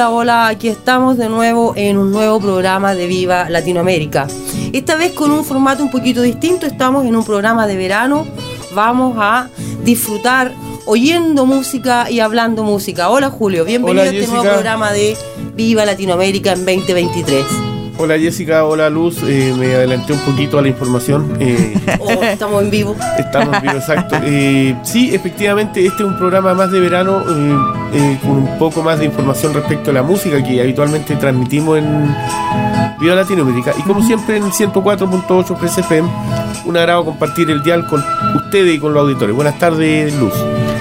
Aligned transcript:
Hola, 0.00 0.10
hola, 0.10 0.48
aquí 0.48 0.68
estamos 0.68 1.18
de 1.18 1.28
nuevo 1.28 1.74
en 1.76 1.98
un 1.98 2.10
nuevo 2.10 2.40
programa 2.40 2.94
de 2.94 3.06
Viva 3.06 3.50
Latinoamérica. 3.50 4.28
Esta 4.72 4.96
vez 4.96 5.12
con 5.12 5.30
un 5.30 5.44
formato 5.44 5.82
un 5.82 5.90
poquito 5.90 6.22
distinto, 6.22 6.64
estamos 6.64 7.04
en 7.04 7.14
un 7.14 7.22
programa 7.22 7.66
de 7.66 7.76
verano, 7.76 8.26
vamos 8.72 9.18
a 9.20 9.50
disfrutar 9.84 10.54
oyendo 10.86 11.44
música 11.44 12.10
y 12.10 12.20
hablando 12.20 12.64
música. 12.64 13.10
Hola 13.10 13.28
Julio, 13.28 13.66
bienvenido 13.66 14.00
Hola, 14.00 14.10
a 14.10 14.14
este 14.14 14.20
Jessica. 14.20 14.36
nuevo 14.36 14.54
programa 14.54 14.90
de 14.90 15.18
Viva 15.54 15.84
Latinoamérica 15.84 16.52
en 16.52 16.64
2023. 16.64 17.69
Hola 18.02 18.18
Jessica, 18.18 18.64
hola 18.64 18.88
Luz, 18.88 19.18
eh, 19.24 19.54
me 19.58 19.74
adelanté 19.74 20.14
un 20.14 20.20
poquito 20.20 20.58
a 20.58 20.62
la 20.62 20.68
información. 20.68 21.36
eh, 21.38 21.74
Oh, 22.00 22.22
estamos 22.22 22.62
en 22.62 22.70
vivo. 22.70 22.96
estamos 23.18 23.60
bien, 23.60 23.76
exacto. 23.76 24.16
Eh, 24.24 24.74
sí, 24.82 25.14
efectivamente, 25.14 25.84
este 25.84 26.02
es 26.02 26.08
un 26.08 26.16
programa 26.16 26.54
más 26.54 26.72
de 26.72 26.80
verano 26.80 27.20
eh, 27.28 27.56
eh, 27.92 28.18
con 28.22 28.30
un 28.38 28.58
poco 28.58 28.82
más 28.82 28.98
de 28.98 29.04
información 29.04 29.52
respecto 29.52 29.90
a 29.90 29.94
la 29.94 30.02
música 30.02 30.42
que 30.42 30.62
habitualmente 30.62 31.14
transmitimos 31.16 31.76
en 31.78 32.16
Viva 33.00 33.14
Latinoamérica. 33.16 33.72
Y 33.78 33.82
como 33.82 34.02
siempre 34.02 34.38
en 34.38 34.44
104.8 34.44 35.56
Fresh 35.58 35.78
FM, 35.80 36.08
un 36.64 36.76
agrado 36.78 37.04
compartir 37.04 37.50
el 37.50 37.62
dial 37.62 37.86
con 37.86 38.02
ustedes 38.36 38.76
y 38.76 38.78
con 38.78 38.94
los 38.94 39.02
auditores. 39.02 39.36
Buenas 39.36 39.58
tardes, 39.58 40.14
Luz. 40.18 40.32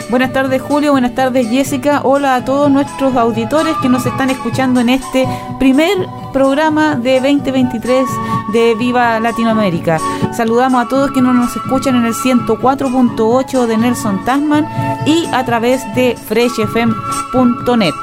Buenas 0.09 0.33
tardes 0.33 0.59
Julio, 0.59 0.91
buenas 0.91 1.13
tardes 1.13 1.47
Jessica, 1.49 2.01
hola 2.03 2.33
a 2.33 2.43
todos 2.43 2.71
nuestros 2.71 3.15
auditores 3.15 3.75
que 3.79 3.89
nos 3.89 4.07
están 4.07 4.31
escuchando 4.31 4.79
en 4.79 4.89
este 4.89 5.27
primer 5.59 5.95
programa 6.33 6.95
de 6.95 7.19
2023 7.21 8.05
de 8.51 8.73
Viva 8.73 9.19
Latinoamérica. 9.19 9.99
Saludamos 10.35 10.83
a 10.83 10.87
todos 10.87 11.11
que 11.11 11.21
nos 11.21 11.55
escuchan 11.55 11.95
en 11.95 12.05
el 12.05 12.13
104.8 12.15 13.67
de 13.67 13.77
Nelson 13.77 14.25
Tasman 14.25 14.67
y 15.05 15.27
a 15.31 15.45
través 15.45 15.81
de 15.93 16.15
freshfm.net. 16.15 17.93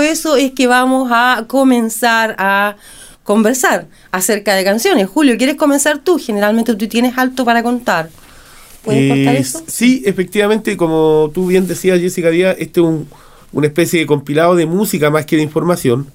eso 0.00 0.36
es 0.36 0.52
que 0.52 0.66
vamos 0.66 1.10
a 1.12 1.44
comenzar 1.46 2.34
a 2.38 2.76
conversar 3.24 3.86
acerca 4.10 4.54
de 4.54 4.64
canciones. 4.64 5.06
Julio, 5.08 5.36
¿quieres 5.36 5.56
comenzar 5.56 5.98
tú? 5.98 6.18
Generalmente 6.18 6.74
tú 6.74 6.86
tienes 6.88 7.16
alto 7.18 7.44
para 7.44 7.62
contar. 7.62 8.08
¿Puedes 8.82 9.02
Eh, 9.04 9.08
contar 9.08 9.36
eso? 9.36 9.62
Sí, 9.66 10.02
efectivamente, 10.06 10.76
como 10.76 11.30
tú 11.34 11.46
bien 11.48 11.66
decías, 11.66 12.00
Jessica 12.00 12.30
Díaz, 12.30 12.56
este 12.58 12.80
es 12.80 12.86
un- 12.86 13.08
una 13.52 13.66
especie 13.66 14.00
de 14.00 14.06
compilado 14.06 14.54
de 14.56 14.66
música 14.66 15.10
más 15.10 15.24
que 15.26 15.36
de 15.36 15.42
información. 15.42 16.06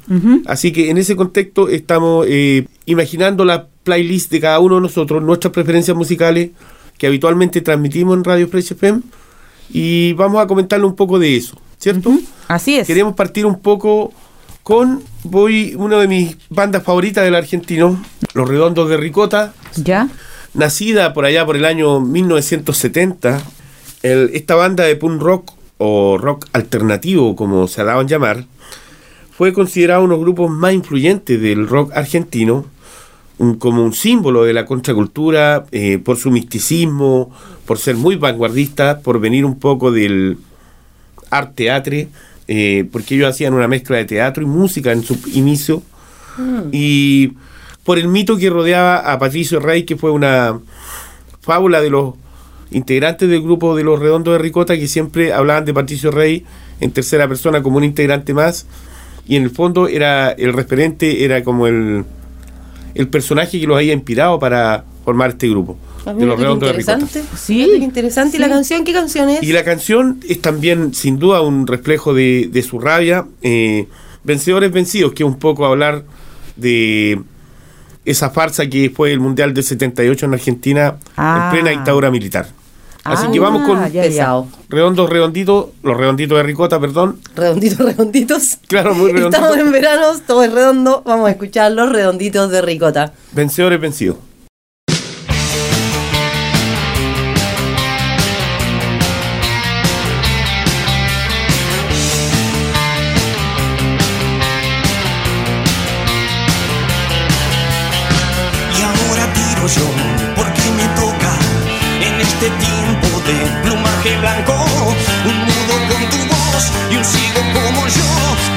Así 0.46 0.72
que 0.72 0.90
en 0.92 0.98
ese 0.98 1.16
contexto 1.16 1.68
estamos 1.68 2.26
eh, 2.30 2.68
imaginando 2.86 3.44
la 3.46 3.68
playlist 3.84 4.32
de 4.32 4.40
cada 4.40 4.60
uno 4.60 4.76
de 4.76 4.82
nosotros, 4.82 5.22
nuestras 5.24 5.52
preferencias 5.54 5.98
musicales 5.98 6.52
que 6.98 7.08
habitualmente 7.08 7.62
transmitimos 7.62 8.16
en 8.18 8.24
Radio 8.24 8.48
Fresh 8.48 8.72
FM 8.74 9.02
y 9.72 10.14
vamos 10.14 10.42
a 10.42 10.48
comentarle 10.48 10.86
un 10.86 10.96
poco 10.96 11.18
de 11.20 11.36
eso, 11.36 11.58
¿cierto? 11.84 12.18
Así 12.48 12.76
es. 12.78 12.88
Queremos 12.88 13.14
partir 13.14 13.46
un 13.46 13.60
poco 13.60 14.14
con, 14.64 15.04
voy, 15.26 15.76
una 15.78 16.00
de 16.00 16.08
mis 16.08 16.38
bandas 16.50 16.82
favoritas 16.84 17.26
del 17.26 17.36
argentino, 17.36 18.02
Los 18.34 18.48
Redondos 18.48 18.88
de 18.90 18.96
Ricota, 18.96 19.54
¿Ya? 19.76 20.08
nacida 20.54 21.14
por 21.14 21.26
allá 21.26 21.46
por 21.46 21.58
el 21.58 21.66
año 21.66 22.00
1970, 22.00 23.42
el- 24.02 24.30
esta 24.34 24.56
banda 24.56 24.86
de 24.86 24.96
punk 24.96 25.22
rock 25.22 25.52
o 25.78 26.18
rock 26.18 26.46
alternativo, 26.54 27.36
como 27.36 27.68
se 27.68 27.84
daban 27.84 28.08
llamar, 28.08 28.46
fue 29.38 29.52
considerado 29.52 30.04
uno 30.06 30.14
de 30.14 30.20
los 30.20 30.26
grupos 30.26 30.52
más 30.52 30.74
influyentes 30.74 31.42
del 31.42 31.68
rock 31.68 31.92
argentino, 31.94 32.66
un- 33.40 33.56
como 33.56 33.84
un 33.84 33.92
símbolo 33.94 34.46
de 34.46 34.54
la 34.54 34.66
contracultura, 34.66 35.66
eh, 35.74 35.98
por 35.98 36.16
su 36.16 36.32
misticismo, 36.32 37.30
por 37.66 37.78
ser 37.78 37.98
muy 37.98 38.16
vanguardista, 38.16 39.00
por 39.00 39.20
venir 39.20 39.44
un 39.44 39.60
poco 39.60 39.92
del 39.92 40.38
art 41.38 41.56
teatre, 41.56 42.08
eh, 42.48 42.86
porque 42.92 43.16
ellos 43.16 43.30
hacían 43.30 43.54
una 43.54 43.68
mezcla 43.68 43.98
de 43.98 44.06
teatro 44.06 44.44
y 44.44 44.46
música 44.46 44.92
en 44.92 45.04
su 45.04 45.18
inicio, 45.34 45.82
y 46.72 47.34
por 47.84 48.00
el 48.00 48.08
mito 48.08 48.38
que 48.38 48.50
rodeaba 48.50 49.12
a 49.12 49.20
Patricio 49.20 49.60
Rey, 49.60 49.84
que 49.84 49.98
fue 49.98 50.12
una 50.12 50.60
fábula 51.42 51.80
de 51.82 51.90
los 51.92 52.16
integrantes 52.72 53.30
del 53.30 53.42
grupo 53.42 53.76
de 53.76 53.84
los 53.84 54.00
Redondos 54.00 54.34
de 54.34 54.40
Ricota, 54.40 54.76
que 54.76 54.88
siempre 54.88 55.32
hablaban 55.32 55.66
de 55.66 55.74
Patricio 55.74 56.10
Rey 56.10 56.44
en 56.80 56.92
tercera 56.92 57.28
persona 57.28 57.62
como 57.62 57.78
un 57.78 57.84
integrante 57.84 58.34
más, 58.34 58.66
y 59.28 59.36
en 59.36 59.44
el 59.44 59.52
fondo 59.52 59.88
era 59.88 60.32
el 60.32 60.54
referente, 60.54 61.24
era 61.24 61.44
como 61.44 61.68
el, 61.68 62.04
el 62.96 63.08
personaje 63.08 63.60
que 63.60 63.68
los 63.68 63.78
había 63.78 63.94
inspirado 63.94 64.40
para 64.40 64.86
formar 65.04 65.32
este 65.32 65.50
grupo 65.50 65.78
Ah, 66.06 66.14
de 66.14 66.26
los 66.26 66.40
Redondos 66.40 66.70
de 66.70 66.74
Ricota. 66.78 67.00
interesante. 67.00 67.38
Sí. 67.38 67.66
Qué 67.78 67.84
interesante. 67.84 68.38
¿Y 68.38 68.40
la 68.40 68.50
canción? 68.50 68.84
¿Qué 68.84 68.94
canción 68.94 69.30
es? 69.30 69.44
Y 69.44 69.54
la 69.54 69.64
canción 69.64 70.20
es 70.28 70.42
también, 70.42 70.94
sin 70.94 71.18
duda, 71.20 71.42
un 71.42 71.66
reflejo 71.68 72.14
de, 72.14 72.50
de 72.52 72.62
su 72.62 72.80
rabia. 72.80 73.26
eh, 73.42 73.88
Vencedores 74.26 74.72
vencidos, 74.72 75.12
que 75.14 75.24
es 75.24 75.28
un 75.28 75.38
poco 75.38 75.66
hablar 75.66 76.04
de 76.56 77.22
esa 78.06 78.30
farsa 78.30 78.68
que 78.68 78.90
fue 78.90 79.12
el 79.12 79.20
Mundial 79.20 79.54
del 79.54 79.64
78 79.64 80.26
en 80.26 80.34
Argentina 80.34 80.96
Ah. 81.18 81.50
en 81.52 81.52
plena 81.62 81.72
dictadura 81.78 82.10
militar. 82.12 82.48
Así 83.04 83.26
Ah, 83.28 83.32
que 83.34 83.40
vamos 83.42 83.68
con 83.68 83.78
ya, 83.80 83.88
ya. 83.90 84.02
Pesado. 84.04 84.48
redondos, 84.70 85.10
redonditos, 85.10 85.66
los 85.84 85.98
redonditos 85.98 86.38
de 86.38 86.44
ricota, 86.44 86.80
perdón. 86.80 87.20
Redonditos, 87.36 87.80
redonditos. 87.80 88.58
Claro, 88.68 88.96
muy 88.96 89.12
redondito. 89.12 89.44
Estamos 89.44 89.58
en 89.58 89.72
verano, 89.74 90.06
todo 90.26 90.42
es 90.44 90.54
redondo. 90.54 91.02
Vamos 91.06 91.28
a 91.28 91.32
escuchar 91.32 91.74
los 91.74 91.92
redonditos 91.92 92.50
de 92.50 92.62
ricota. 92.62 93.12
Vencedores 93.34 93.80
vencidos. 93.82 94.16
Plumaje 114.04 114.18
blanco, 114.18 114.66
un 115.26 115.40
nudo 115.46 115.76
con 115.90 116.10
tu 116.10 116.18
voz 116.28 116.72
y 116.92 116.96
un 116.98 117.06
ciego 117.06 117.42
como 117.54 117.88
yo, 117.88 118.04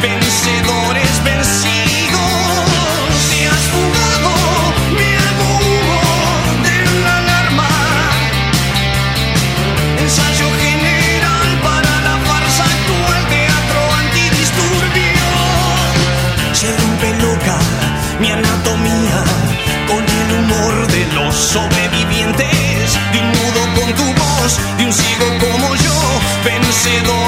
vencedores 0.03 1.06
de 24.47 24.85
un 24.85 24.93
ciego 24.93 25.27
como 25.41 25.75
yo, 25.75 25.93
vencedores 26.45 27.26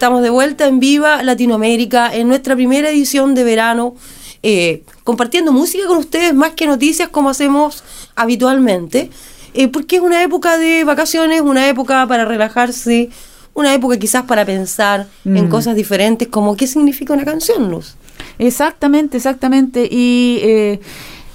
estamos 0.00 0.22
de 0.22 0.30
vuelta 0.30 0.66
en 0.66 0.80
Viva 0.80 1.22
Latinoamérica 1.22 2.10
en 2.14 2.26
nuestra 2.26 2.56
primera 2.56 2.88
edición 2.88 3.34
de 3.34 3.44
verano, 3.44 3.96
eh, 4.42 4.82
compartiendo 5.04 5.52
música 5.52 5.86
con 5.86 5.98
ustedes 5.98 6.32
más 6.32 6.52
que 6.52 6.66
noticias 6.66 7.10
como 7.10 7.28
hacemos 7.28 7.84
habitualmente, 8.16 9.10
eh, 9.52 9.68
porque 9.68 9.96
es 9.96 10.02
una 10.02 10.22
época 10.22 10.56
de 10.56 10.84
vacaciones, 10.84 11.42
una 11.42 11.68
época 11.68 12.06
para 12.06 12.24
relajarse, 12.24 13.10
una 13.52 13.74
época 13.74 13.98
quizás 13.98 14.22
para 14.22 14.46
pensar 14.46 15.06
en 15.26 15.48
Mm. 15.48 15.50
cosas 15.50 15.76
diferentes 15.76 16.28
como 16.28 16.56
qué 16.56 16.66
significa 16.66 17.12
una 17.12 17.26
canción, 17.26 17.70
Luz. 17.70 17.96
Exactamente, 18.38 19.18
exactamente. 19.18 19.86
Y 19.90 20.40
eh, 20.42 20.80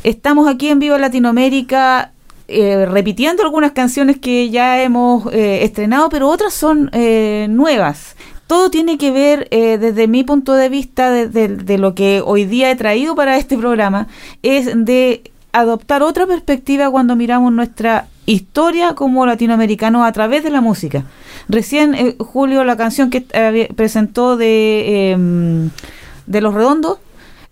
estamos 0.04 0.48
aquí 0.48 0.70
en 0.70 0.80
Viva 0.80 0.98
Latinoamérica 0.98 2.14
eh, 2.48 2.86
repitiendo 2.86 3.42
algunas 3.42 3.72
canciones 3.72 4.20
que 4.20 4.52
ya 4.52 4.82
hemos 4.84 5.32
eh, 5.34 5.64
estrenado, 5.64 6.10
pero 6.10 6.30
otras 6.30 6.54
son 6.54 6.90
eh, 6.94 7.48
nuevas. 7.50 8.16
Todo 8.48 8.70
tiene 8.70 8.98
que 8.98 9.12
ver, 9.12 9.48
eh, 9.52 9.78
desde 9.78 10.08
mi 10.08 10.24
punto 10.24 10.54
de 10.54 10.70
vista, 10.70 11.12
de, 11.12 11.78
lo 11.78 11.96
que 11.96 12.22
hoy 12.24 12.46
día 12.46 12.70
he 12.70 12.76
traído 12.76 13.16
para 13.16 13.38
este 13.38 13.58
programa, 13.58 14.08
es 14.44 14.72
de 14.76 15.32
adoptar 15.52 16.04
otra 16.04 16.28
perspectiva 16.28 16.92
cuando 16.92 17.16
miramos 17.16 17.52
nuestra 17.52 18.08
historia 18.26 18.94
como 18.94 19.26
latinoamericanos 19.26 20.06
a 20.06 20.12
través 20.12 20.44
de 20.44 20.50
la 20.50 20.62
música. 20.62 21.06
Recién, 21.48 21.96
eh, 21.96 22.16
Julio, 22.20 22.64
la 22.64 22.78
canción 22.78 23.10
que 23.10 23.26
eh, 23.32 23.70
presentó 23.76 24.38
de, 24.38 25.12
em, 25.12 25.70
de 26.28 26.42
Los 26.42 26.54
Redondos, 26.54 27.00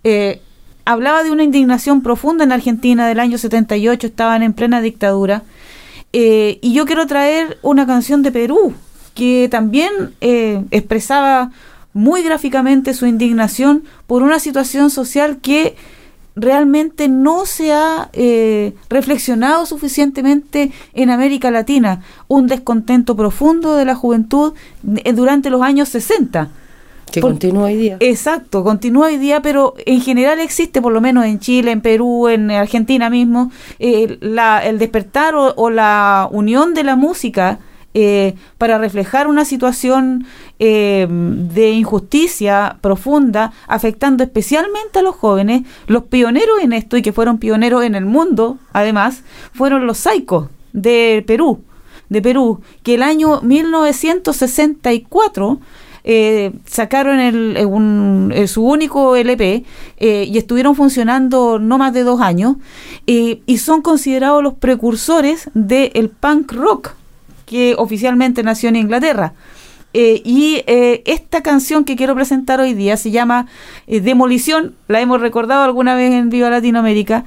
eh, 0.03 0.41
hablaba 0.85 1.23
de 1.23 1.31
una 1.31 1.43
indignación 1.43 2.01
profunda 2.01 2.43
en 2.43 2.51
Argentina 2.51 3.07
del 3.07 3.19
año 3.19 3.37
78, 3.37 4.07
estaban 4.07 4.43
en 4.43 4.53
plena 4.53 4.81
dictadura. 4.81 5.43
Eh, 6.11 6.59
y 6.61 6.73
yo 6.73 6.85
quiero 6.85 7.07
traer 7.07 7.57
una 7.61 7.87
canción 7.87 8.21
de 8.21 8.31
Perú, 8.31 8.73
que 9.13 9.47
también 9.49 9.91
eh, 10.21 10.63
expresaba 10.71 11.51
muy 11.93 12.23
gráficamente 12.23 12.93
su 12.93 13.05
indignación 13.05 13.83
por 14.07 14.23
una 14.23 14.39
situación 14.39 14.89
social 14.89 15.37
que 15.41 15.75
realmente 16.35 17.07
no 17.07 17.45
se 17.45 17.71
ha 17.73 18.09
eh, 18.13 18.73
reflexionado 18.89 19.65
suficientemente 19.67 20.71
en 20.93 21.11
América 21.11 21.51
Latina. 21.51 22.01
Un 22.27 22.47
descontento 22.47 23.15
profundo 23.15 23.75
de 23.75 23.85
la 23.85 23.93
juventud 23.95 24.53
eh, 25.03 25.13
durante 25.13 25.51
los 25.51 25.61
años 25.61 25.89
60. 25.89 26.49
Que 27.11 27.21
Por- 27.21 27.33
continúa 27.33 27.65
hoy 27.65 27.75
día. 27.75 27.97
Exacto, 27.99 28.63
continúa 28.63 29.05
hoy 29.07 29.17
día, 29.17 29.43
pero 29.43 29.75
en 29.85 30.01
general 30.01 30.39
existe, 30.39 30.81
por 30.81 30.91
lo 30.91 31.01
menos 31.01 31.25
en 31.25 31.37
Chile, 31.39 31.69
en 31.71 31.81
Perú, 31.81 32.27
en 32.27 32.49
Argentina 32.49 33.11
mismo, 33.11 33.51
eh, 33.77 34.17
la, 34.19 34.65
el 34.65 34.79
despertar 34.79 35.35
o, 35.35 35.53
o 35.55 35.69
la 35.69 36.27
unión 36.31 36.73
de 36.73 36.83
la 36.83 36.95
música 36.95 37.59
eh, 37.93 38.35
para 38.57 38.77
reflejar 38.77 39.27
una 39.27 39.45
situación 39.45 40.25
eh, 40.59 41.07
de 41.09 41.71
injusticia 41.71 42.77
profunda, 42.81 43.53
afectando 43.67 44.23
especialmente 44.23 44.99
a 44.99 45.01
los 45.01 45.15
jóvenes. 45.15 45.63
Los 45.87 46.03
pioneros 46.03 46.59
en 46.61 46.73
esto, 46.73 46.97
y 46.97 47.01
que 47.01 47.13
fueron 47.13 47.37
pioneros 47.37 47.83
en 47.83 47.95
el 47.95 48.05
mundo, 48.05 48.57
además, 48.71 49.23
fueron 49.53 49.87
los 49.87 49.97
saicos 49.97 50.49
de 50.73 51.23
Perú, 51.27 51.63
de 52.09 52.21
Perú, 52.21 52.61
que 52.83 52.95
el 52.95 53.03
año 53.03 53.41
1964 53.41 55.59
eh, 56.05 56.51
sacaron 56.65 57.19
el, 57.19 57.55
eh, 57.55 58.41
eh, 58.41 58.47
su 58.47 58.65
único 58.65 59.15
LP 59.15 59.63
y 59.99 60.37
estuvieron 60.37 60.75
funcionando 60.75 61.59
no 61.59 61.77
más 61.77 61.93
de 61.93 62.03
dos 62.03 62.19
años 62.19 62.57
y 63.05 63.57
son 63.57 63.81
considerados 63.81 64.43
los 64.43 64.55
precursores 64.55 65.49
del 65.53 66.09
punk 66.09 66.51
rock 66.51 66.91
que 67.45 67.75
oficialmente 67.77 68.41
nació 68.43 68.69
en 68.69 68.77
Inglaterra. 68.77 69.33
Eh, 69.95 70.23
y 70.25 70.63
eh, 70.65 71.03
esta 71.05 71.43
canción 71.43 71.85
que 71.85 71.95
quiero 71.95 72.15
presentar 72.15 72.59
hoy 72.59 72.73
día 72.73 72.97
se 72.97 73.11
llama 73.11 73.45
eh, 73.85 73.99
Demolición, 74.01 74.73
la 74.87 74.99
hemos 75.01 75.21
recordado 75.21 75.61
alguna 75.63 75.93
vez 75.93 76.11
en 76.13 76.31
Viva 76.31 76.49
Latinoamérica. 76.49 77.25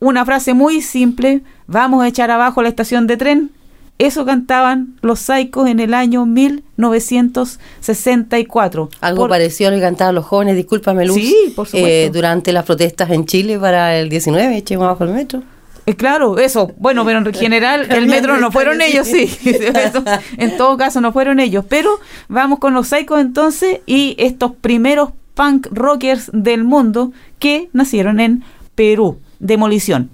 Una 0.00 0.24
frase 0.24 0.54
muy 0.54 0.80
simple, 0.80 1.40
vamos 1.66 2.04
a 2.04 2.08
echar 2.08 2.30
abajo 2.30 2.62
la 2.62 2.68
estación 2.68 3.08
de 3.08 3.16
tren. 3.16 3.50
Eso 3.98 4.24
cantaban 4.24 4.94
los 5.02 5.18
Psychos 5.18 5.66
en 5.68 5.80
el 5.80 5.92
año 5.92 6.24
1964. 6.24 8.88
Algo 9.00 9.22
Por- 9.22 9.30
parecido 9.30 9.68
a 9.68 9.70
lo 9.72 9.76
que 9.78 9.82
cantaban 9.82 10.14
los 10.14 10.24
jóvenes, 10.24 10.54
discúlpame 10.56 11.04
Luz, 11.06 11.16
Sí, 11.16 11.52
por 11.56 11.66
supuesto. 11.66 12.12
durante 12.12 12.52
las 12.52 12.64
protestas 12.64 13.10
en 13.10 13.24
Chile 13.26 13.58
para 13.58 13.98
el 13.98 14.08
19, 14.08 14.56
echemos 14.56 14.84
abajo 14.84 15.02
el 15.04 15.10
metro. 15.10 15.42
Eh, 15.88 15.96
claro, 15.96 16.38
eso. 16.38 16.70
Bueno, 16.76 17.02
pero 17.06 17.18
en 17.18 17.32
general 17.32 17.90
el 17.90 18.08
metro 18.08 18.36
no 18.36 18.52
fueron 18.52 18.82
ellos, 18.82 19.06
sí. 19.06 19.22
Eso, 19.44 20.04
en 20.36 20.58
todo 20.58 20.76
caso 20.76 21.00
no 21.00 21.12
fueron 21.12 21.40
ellos. 21.40 21.64
Pero 21.66 21.98
vamos 22.28 22.58
con 22.58 22.74
los 22.74 22.88
Psychos 22.88 23.20
entonces 23.20 23.80
y 23.86 24.14
estos 24.18 24.52
primeros 24.54 25.12
punk 25.34 25.68
rockers 25.70 26.30
del 26.34 26.64
mundo 26.64 27.12
que 27.38 27.70
nacieron 27.72 28.20
en 28.20 28.44
Perú. 28.74 29.18
Demolición. 29.38 30.10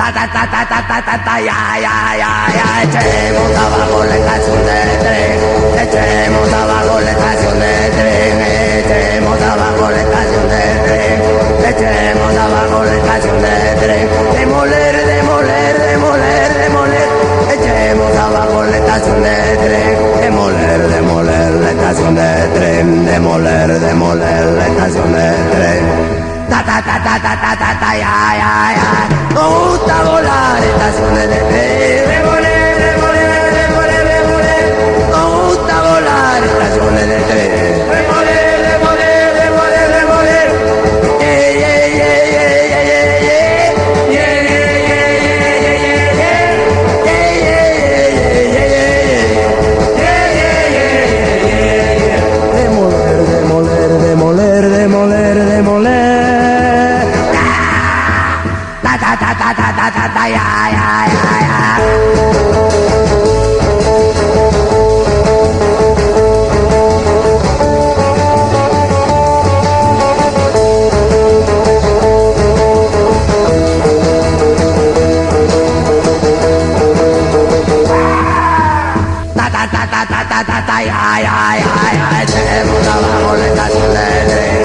Ta 0.00 0.10
ta 0.10 0.26
ta 0.32 0.42
ta 0.50 0.64
ta 0.64 0.80
ta 0.88 0.98
ta 1.04 1.16
ta 1.26 1.34
ya 1.48 1.76
ya 1.84 1.94
ya 2.22 2.32
ya. 2.56 2.68
Echemos 2.84 3.52
abajo 3.64 4.02
la 4.08 4.16
estación 4.16 4.60
de 4.68 4.80
tren. 5.02 5.36
Echemos 5.84 6.52
abajo 6.54 7.00
la 7.00 7.10
estación 7.10 7.58
de 7.60 7.74
tren. 7.98 8.40
Echemos 8.80 9.42
abajo 9.42 9.90
la 9.90 10.00
estación 10.00 10.44
de 10.48 10.64
tren. 10.86 11.16
Echemos 11.70 12.34
abajo 12.46 12.84
la 12.84 12.96
estación 12.96 13.42
de 13.42 13.56
tren. 13.82 14.08
Demoler 14.38 14.96
demoler 15.12 15.74
demoler 15.90 16.48
demoler. 16.64 17.08
Echemos 17.56 18.16
abajo 18.16 18.64
la 18.64 18.76
estación 18.78 19.22
de 19.22 19.36
tren. 19.64 20.20
Demoler 20.22 20.80
demoler 20.96 21.52
la 21.60 21.70
estación 21.72 22.14
de 22.14 22.32
tren. 22.56 23.04
Demoler 23.04 23.68
demoler 23.78 24.44
la 24.46 24.66
estación 24.66 25.12
de 25.12 25.28
tren 25.52 26.19
ta 26.50 26.60
ta 26.68 26.76
ta 26.88 26.96
ta 27.06 27.14
ta 27.24 27.32
ta 27.42 27.52
ta 27.62 27.70
ta 27.82 27.90
ya 28.02 28.14
ya 28.42 28.52
ya. 28.78 28.88
Nos 29.34 29.50
gusta 29.68 29.96
volar 30.06 30.58
estaciones 30.70 31.26
de 31.32 31.38
tren 31.48 32.00
demoler 32.10 32.72
demoler 32.84 33.42
demoler 33.58 34.02
demoler 34.12 34.66
nos 35.12 35.28
gusta 35.46 35.74
volar 35.86 36.40
estaciones 36.48 37.06
de 37.12 37.18
tren 37.28 38.09
ya 80.84 81.20
ya 81.20 81.36
ya 81.60 81.76
ya 81.98 82.22
echemos 82.22 82.86
abajo 82.88 83.36
la 83.36 83.46
estación 83.46 83.90
de 83.92 84.08
tren. 84.30 84.60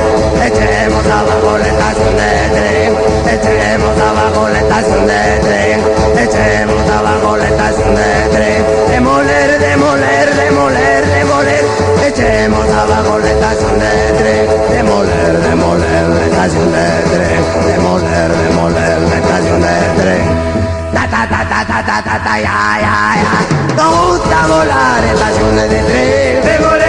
Echemos 0.48 1.06
abajo 1.06 1.58
la 1.58 1.68
estación 1.68 2.16
de 2.16 2.32
tren. 2.56 2.92
Echemos 3.36 4.00
abajo 4.00 4.50
la 4.50 4.60
estación 4.60 5.08
de 5.08 5.40
tren. 5.46 5.80
Echemos 6.24 6.90
abajo 6.90 7.38
la 7.38 7.48
estación 7.48 7.96
de 7.96 8.30
tren. 8.32 8.66
Demoler 8.90 9.60
demoler 9.60 10.36
demoler 10.36 11.06
demoler 11.06 11.66
echemos 12.08 12.68
abajo 12.70 13.20
la 13.20 13.30
estación 13.32 13.80
de 13.80 13.94
tren. 14.20 14.46
Demoler 14.72 15.40
demoler 15.42 16.10
la 16.10 16.26
estación 16.26 16.72
de 16.72 16.88
tren. 17.12 17.42
Demoler 17.68 18.32
demoler 18.48 18.98
estación 19.20 19.62
de 19.62 20.02
tren 20.02 20.65
ta 21.08 21.22
ta 21.28 21.42
ta 21.52 21.60
ta 21.70 21.80
ta 21.88 21.98
ta 22.08 22.16
ta 22.26 22.34
ya 22.48 22.60
ya 22.86 22.96
ya. 23.24 23.34
Nos 23.78 23.94
gusta 24.08 24.40
volar 24.48 25.04
estaciones 25.12 25.70
de 25.70 25.80
tren 25.90 26.42
demoler 26.46 26.46
demoler 26.46 26.85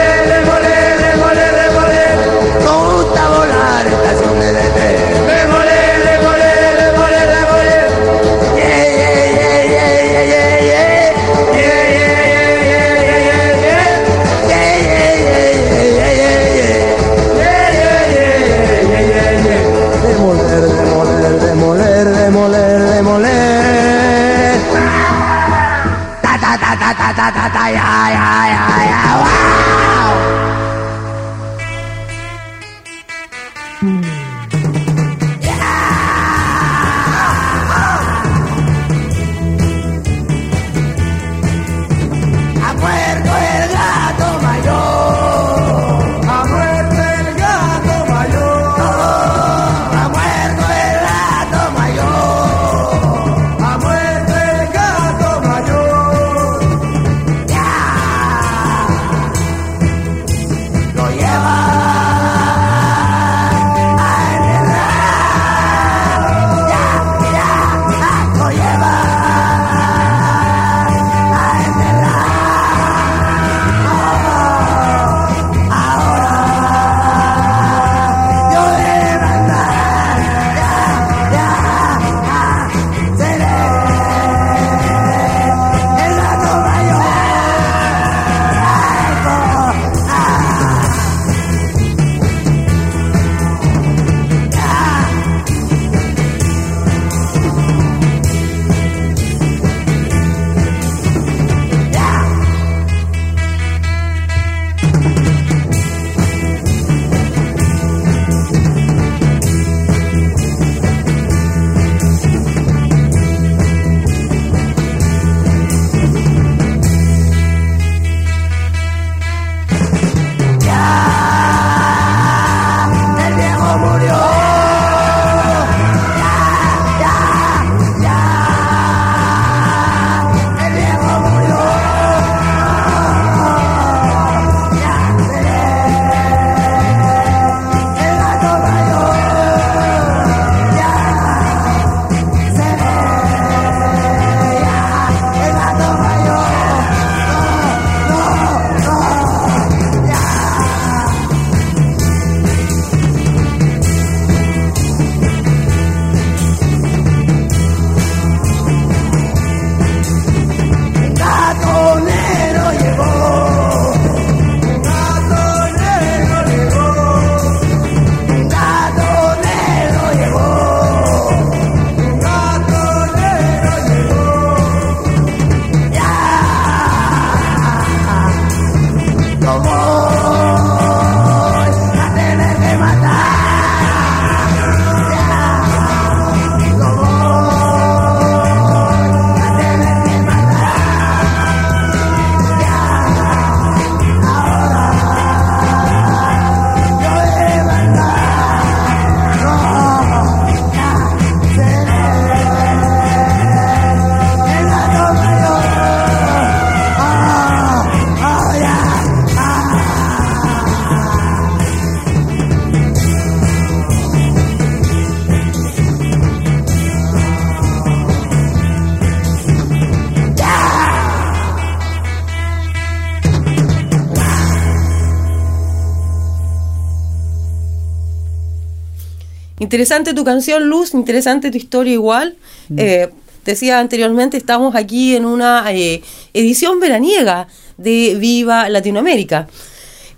Interesante 229.58 230.12
tu 230.12 230.24
canción, 230.24 230.68
Luz, 230.68 230.92
interesante 230.92 231.50
tu 231.50 231.56
historia 231.56 231.94
igual. 231.94 232.36
Eh, 232.76 233.08
decía 233.44 233.78
anteriormente, 233.78 234.36
estamos 234.36 234.74
aquí 234.74 235.16
en 235.16 235.24
una 235.24 235.64
eh, 235.72 236.02
edición 236.34 236.78
veraniega 236.78 237.48
de 237.78 238.16
Viva 238.18 238.68
Latinoamérica. 238.68 239.48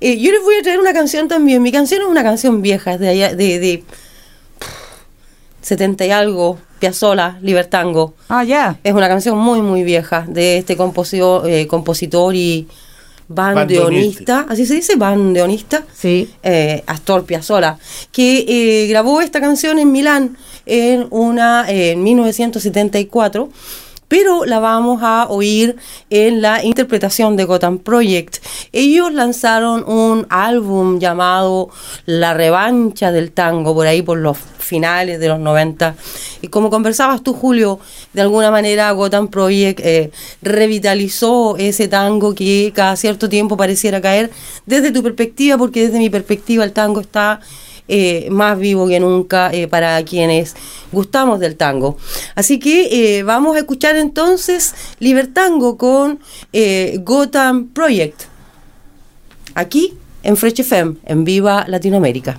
Eh, 0.01 0.19
yo 0.19 0.33
les 0.33 0.43
voy 0.43 0.57
a 0.57 0.63
traer 0.63 0.81
una 0.81 0.93
canción 0.93 1.29
también. 1.29 1.63
Mi 1.63 1.71
canción 1.71 2.03
es 2.03 2.09
una 2.09 2.25
canción 2.25 2.63
vieja, 2.63 2.95
es 2.95 3.01
de 3.01 3.09
allá, 3.09 3.35
de, 3.35 3.61
de 3.61 3.85
70 5.63 6.07
y 6.07 6.11
algo, 6.11 6.59
Piazzola, 6.81 7.39
Libertango. 7.41 8.15
Ah, 8.29 8.43
ya. 8.43 8.81
Es 8.83 8.93
una 8.93 9.09
canción 9.09 9.39
muy, 9.39 9.63
muy 9.63 9.85
vieja 9.85 10.25
de 10.29 10.59
este 10.59 10.77
compositor, 10.77 11.49
compositor 11.69 12.35
y. 12.35 12.67
Bandoneonista. 13.29 14.47
¿Así 14.49 14.67
se 14.67 14.75
dice? 14.75 14.97
Bandeonista. 14.97 15.85
Sí. 15.95 16.31
eh, 16.43 16.83
Astor 16.87 17.25
Piazzolla, 17.25 17.79
que 18.11 18.45
eh, 18.49 18.87
grabó 18.89 19.21
esta 19.21 19.41
canción 19.41 19.79
en 19.79 19.93
Milán 19.93 20.37
en 20.67 21.07
una 21.11 21.65
en 21.69 22.03
1974, 22.03 23.49
pero 24.09 24.45
la 24.45 24.59
vamos 24.59 25.03
a 25.03 25.27
oír 25.29 25.77
en 26.11 26.43
la 26.43 26.65
interpretación 26.65 27.37
de 27.37 27.45
Gotham 27.45 27.79
Project. 27.79 28.39
Ellos 28.73 29.13
lanzaron 29.13 29.85
un 29.89 30.27
álbum 30.31 30.99
llamado 30.99 31.69
La 32.07 32.35
Revancha 32.35 33.13
del 33.13 33.31
Tango, 33.33 33.75
por 33.75 33.87
ahí 33.87 34.03
por 34.03 34.19
los 34.19 34.39
finales 34.59 35.21
de 35.21 35.29
los 35.29 35.39
90. 35.39 35.95
Y 36.43 36.49
como 36.49 36.71
conversabas 36.71 37.23
tú, 37.23 37.35
Julio, 37.35 37.81
de 38.13 38.23
alguna 38.23 38.51
manera 38.51 38.91
Gotham 38.93 39.29
Project 39.29 39.81
eh, 39.81 40.11
revitalizó 40.43 41.57
ese 41.57 41.89
tango 41.89 42.35
que 42.35 42.73
cada 42.75 42.97
cierto 42.97 43.29
tiempo 43.29 43.57
pareciera 43.57 44.01
caer 44.01 44.31
desde 44.67 44.91
tu 44.91 45.03
perspectiva, 45.03 45.59
porque 45.59 45.87
desde 45.87 45.99
mi 45.99 46.11
perspectiva 46.11 46.65
el 46.65 46.73
tango 46.73 47.01
está 47.01 47.41
eh, 47.89 48.29
más 48.31 48.59
vivo 48.59 48.87
que 48.87 49.01
nunca 49.01 49.51
eh, 49.53 49.67
para 49.67 50.03
quienes 50.05 50.55
gustamos 50.93 51.41
del 51.41 51.57
tango. 51.57 51.97
Así 52.35 52.59
que 52.59 53.19
eh, 53.19 53.23
vamos 53.23 53.57
a 53.57 53.61
escuchar 53.61 53.97
entonces 53.97 54.75
Libertango 54.99 55.77
con 55.77 56.21
Gotham 57.01 57.69
Project, 57.69 58.23
aquí 59.55 59.95
en 60.23 60.37
Fresh 60.37 60.61
FM, 60.61 60.97
en 61.05 61.25
Viva 61.25 61.65
Latinoamérica. 61.67 62.39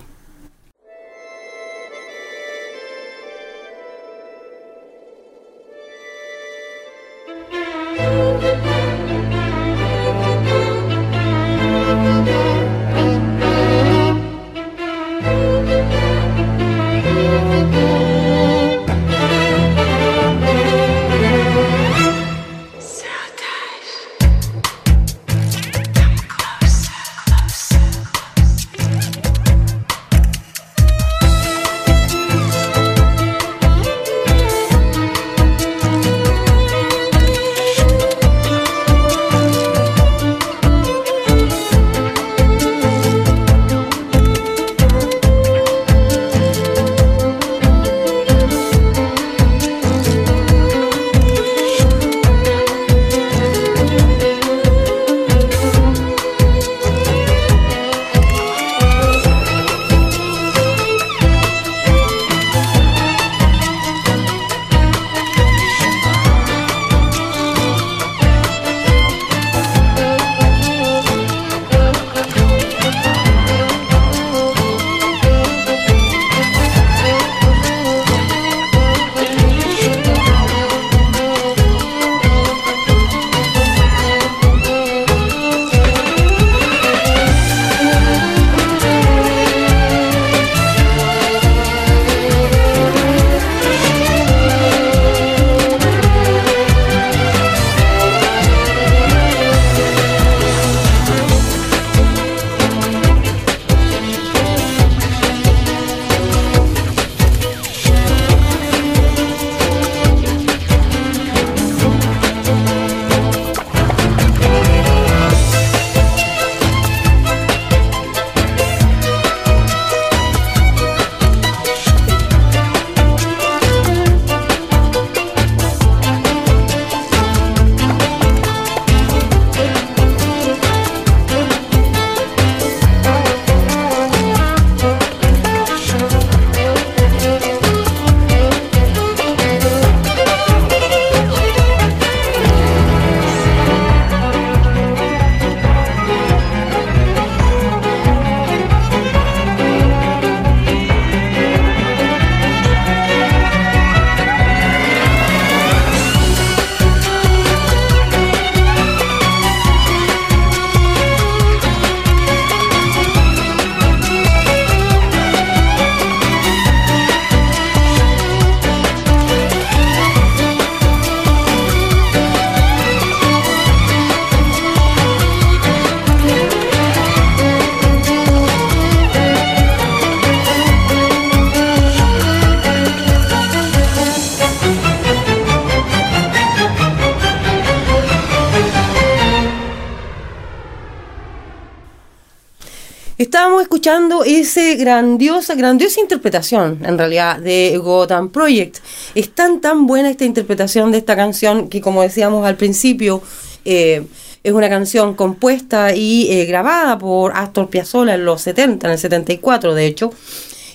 Grandiosa, 194.77 195.55
grandiosa 195.55 196.01
interpretación, 196.01 196.79
en 196.83 196.97
realidad, 196.97 197.39
de 197.39 197.77
Gotham 197.77 198.29
Project. 198.29 198.77
Es 199.15 199.29
tan, 199.29 199.61
tan 199.61 199.87
buena 199.87 200.09
esta 200.09 200.25
interpretación 200.25 200.91
de 200.91 200.99
esta 200.99 201.15
canción 201.15 201.69
que, 201.69 201.81
como 201.81 202.01
decíamos 202.01 202.45
al 202.45 202.55
principio, 202.55 203.21
eh, 203.65 204.05
es 204.43 204.53
una 204.53 204.69
canción 204.69 205.15
compuesta 205.15 205.95
y 205.95 206.31
eh, 206.31 206.45
grabada 206.45 206.97
por 206.97 207.33
Astor 207.35 207.69
Piazzolla 207.69 208.15
en 208.15 208.25
los 208.25 208.41
70, 208.41 208.87
en 208.87 208.93
el 208.93 208.99
74 208.99 209.73
de 209.73 209.85
hecho. 209.85 210.11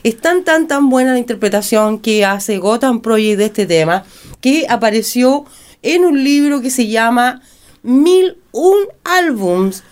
Es 0.02 0.18
tan, 0.18 0.44
tan, 0.44 0.68
tan 0.68 0.90
buena 0.90 1.12
la 1.12 1.18
interpretación 1.18 1.98
que 1.98 2.24
hace 2.24 2.58
Gotham 2.58 3.00
Project 3.00 3.38
de 3.38 3.44
este 3.46 3.66
tema, 3.66 4.04
que 4.40 4.66
apareció 4.68 5.46
en 5.82 6.04
un 6.04 6.22
libro 6.22 6.60
que 6.60 6.70
se 6.70 6.88
llama 6.88 7.40
Mil 7.82 8.36
Un 8.52 8.76
Albums 9.04 9.82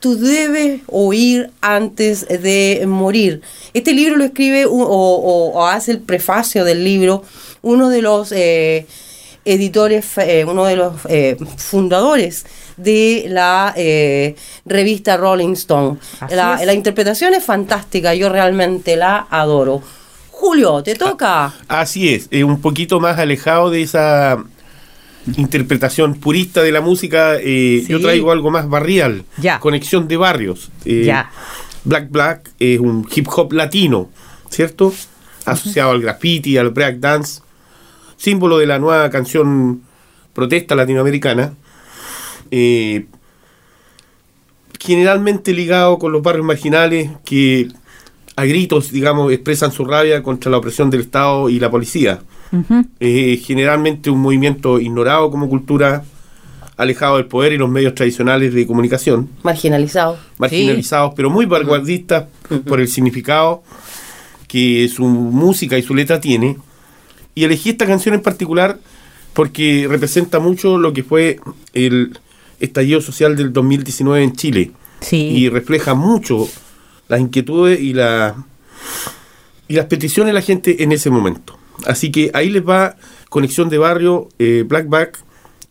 tú 0.00 0.16
debes 0.18 0.80
oír 0.86 1.50
antes 1.60 2.26
de 2.28 2.84
morir. 2.86 3.40
Este 3.74 3.92
libro 3.92 4.16
lo 4.16 4.24
escribe 4.24 4.66
o, 4.66 4.70
o- 4.72 5.52
o 5.52 5.66
hace 5.66 5.92
el 5.92 6.00
prefacio 6.00 6.64
del 6.64 6.84
libro 6.84 7.22
uno 7.62 7.88
de 7.90 8.02
los 8.02 8.30
eh, 8.32 8.86
editores, 9.44 10.06
eh, 10.18 10.44
uno 10.46 10.64
de 10.64 10.76
los 10.76 10.94
eh, 11.08 11.36
fundadores 11.56 12.46
de 12.76 13.26
la 13.28 13.74
revista 14.64 15.16
Rolling 15.16 15.52
Stone. 15.54 15.98
La, 16.30 16.72
interpretación 16.72 17.34
es 17.34 17.44
fantástica, 17.44 18.14
yo 18.14 18.28
realmente 18.28 18.96
la 18.96 19.26
adoro. 19.30 19.82
Julio, 20.30 20.82
te 20.84 20.94
toca. 20.94 21.52
Así 21.66 22.14
es, 22.14 22.28
eh, 22.30 22.44
un 22.44 22.60
poquito 22.60 23.00
más 23.00 23.18
alejado 23.18 23.70
de 23.70 23.82
esa 23.82 24.44
interpretación 25.36 26.14
purista 26.14 26.62
de 26.62 26.72
la 26.72 26.80
música, 26.80 27.36
eh, 27.36 27.82
Sí. 27.86 27.92
yo 27.92 28.00
traigo 28.00 28.32
algo 28.32 28.50
más 28.50 28.68
barrial, 28.68 29.24
Ya. 29.38 29.60
conexión 29.60 30.08
de 30.08 30.16
barrios. 30.16 30.70
Eh, 30.84 31.02
Ya. 31.06 31.30
Black 31.84 32.10
Black 32.10 32.50
es 32.58 32.80
un 32.80 33.06
hip 33.14 33.26
hop 33.34 33.52
latino, 33.52 34.10
¿cierto? 34.50 34.92
Asociado 35.44 35.90
al 35.92 36.00
graffiti, 36.02 36.56
al 36.58 36.70
break 36.70 36.98
dance, 36.98 37.40
símbolo 38.16 38.58
de 38.58 38.66
la 38.66 38.78
nueva 38.78 39.08
canción 39.10 39.82
protesta 40.34 40.74
latinoamericana. 40.74 41.54
eh, 42.50 43.04
generalmente 44.80 45.52
ligado 45.52 45.98
con 45.98 46.12
los 46.12 46.22
barrios 46.22 46.46
marginales 46.46 47.10
que 47.24 47.68
a 48.36 48.44
gritos, 48.44 48.90
digamos, 48.92 49.32
expresan 49.32 49.72
su 49.72 49.84
rabia 49.84 50.22
contra 50.22 50.50
la 50.50 50.58
opresión 50.58 50.88
del 50.90 51.00
Estado 51.02 51.48
y 51.50 51.58
la 51.58 51.70
policía. 51.70 52.20
Eh, 53.00 53.40
generalmente 53.44 54.10
un 54.10 54.20
movimiento 54.20 54.80
ignorado 54.80 55.30
como 55.30 55.48
cultura, 55.48 56.04
alejado 56.76 57.16
del 57.16 57.26
poder 57.26 57.52
y 57.52 57.58
los 57.58 57.68
medios 57.68 57.94
tradicionales 57.94 58.54
de 58.54 58.66
comunicación, 58.66 59.28
Marginalizado. 59.42 60.18
marginalizados, 60.38 61.12
pero 61.14 61.28
muy 61.30 61.44
vanguardistas 61.46 62.24
por 62.66 62.80
el 62.80 62.88
significado 62.88 63.62
que 64.46 64.88
su 64.88 65.04
música 65.04 65.76
y 65.76 65.82
su 65.82 65.94
letra 65.94 66.20
tiene. 66.20 66.56
Y 67.34 67.44
elegí 67.44 67.70
esta 67.70 67.86
canción 67.86 68.14
en 68.14 68.22
particular 68.22 68.78
porque 69.34 69.86
representa 69.88 70.38
mucho 70.38 70.78
lo 70.78 70.92
que 70.92 71.02
fue 71.02 71.38
el 71.74 72.18
estallido 72.60 73.00
social 73.00 73.36
del 73.36 73.52
2019 73.52 74.24
en 74.24 74.32
Chile 74.32 74.70
Sí. 75.00 75.16
y 75.16 75.48
refleja 75.48 75.94
mucho 75.94 76.48
las 77.08 77.20
inquietudes 77.20 77.78
y, 77.80 77.92
la, 77.92 78.34
y 79.68 79.74
las 79.74 79.86
peticiones 79.86 80.28
de 80.30 80.32
la 80.32 80.42
gente 80.42 80.82
en 80.82 80.92
ese 80.92 81.10
momento. 81.10 81.57
Así 81.86 82.10
que 82.10 82.30
ahí 82.34 82.50
les 82.50 82.66
va 82.66 82.96
Conexión 83.28 83.68
de 83.68 83.78
Barrio, 83.78 84.28
eh, 84.38 84.64
Black 84.66 84.88
Back, 84.88 85.18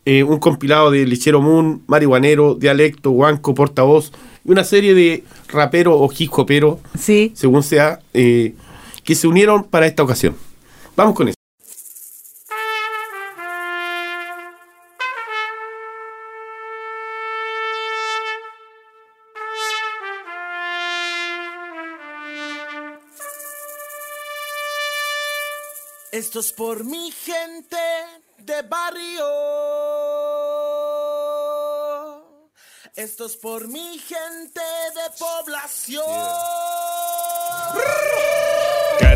eh, 0.06 0.24
un 0.24 0.40
compilado 0.40 0.90
de 0.92 1.06
Lechero 1.06 1.42
Moon, 1.42 1.82
Marihuanero, 1.88 2.56
Dialecto, 2.56 3.12
Huanco, 3.12 3.54
Portavoz 3.54 4.12
y 4.46 4.52
una 4.52 4.64
serie 4.64 4.94
de 4.94 5.24
raperos 5.50 5.96
o 5.98 6.10
hip 6.18 6.32
hoperos, 6.34 6.80
Sí. 6.98 7.32
según 7.36 7.64
sea, 7.64 8.00
eh, 8.14 8.54
que 9.04 9.16
se 9.16 9.28
unieron 9.28 9.64
para 9.66 9.86
esta 9.88 10.04
ocasión. 10.04 10.36
Vamos 10.96 11.14
con 11.16 11.28
eso. 11.28 11.37
Esto 26.28 26.42
es 26.42 26.52
por 26.52 26.84
mi 26.84 27.10
gente 27.10 27.78
de 28.40 28.62
barrio. 28.64 29.26
Esto 32.94 33.28
es 33.28 33.38
por 33.38 33.70
mi 33.70 33.98
gente 33.98 34.60
de 34.60 35.10
población. 35.18 36.04
¿Qué 37.74 37.80
es 37.80 38.67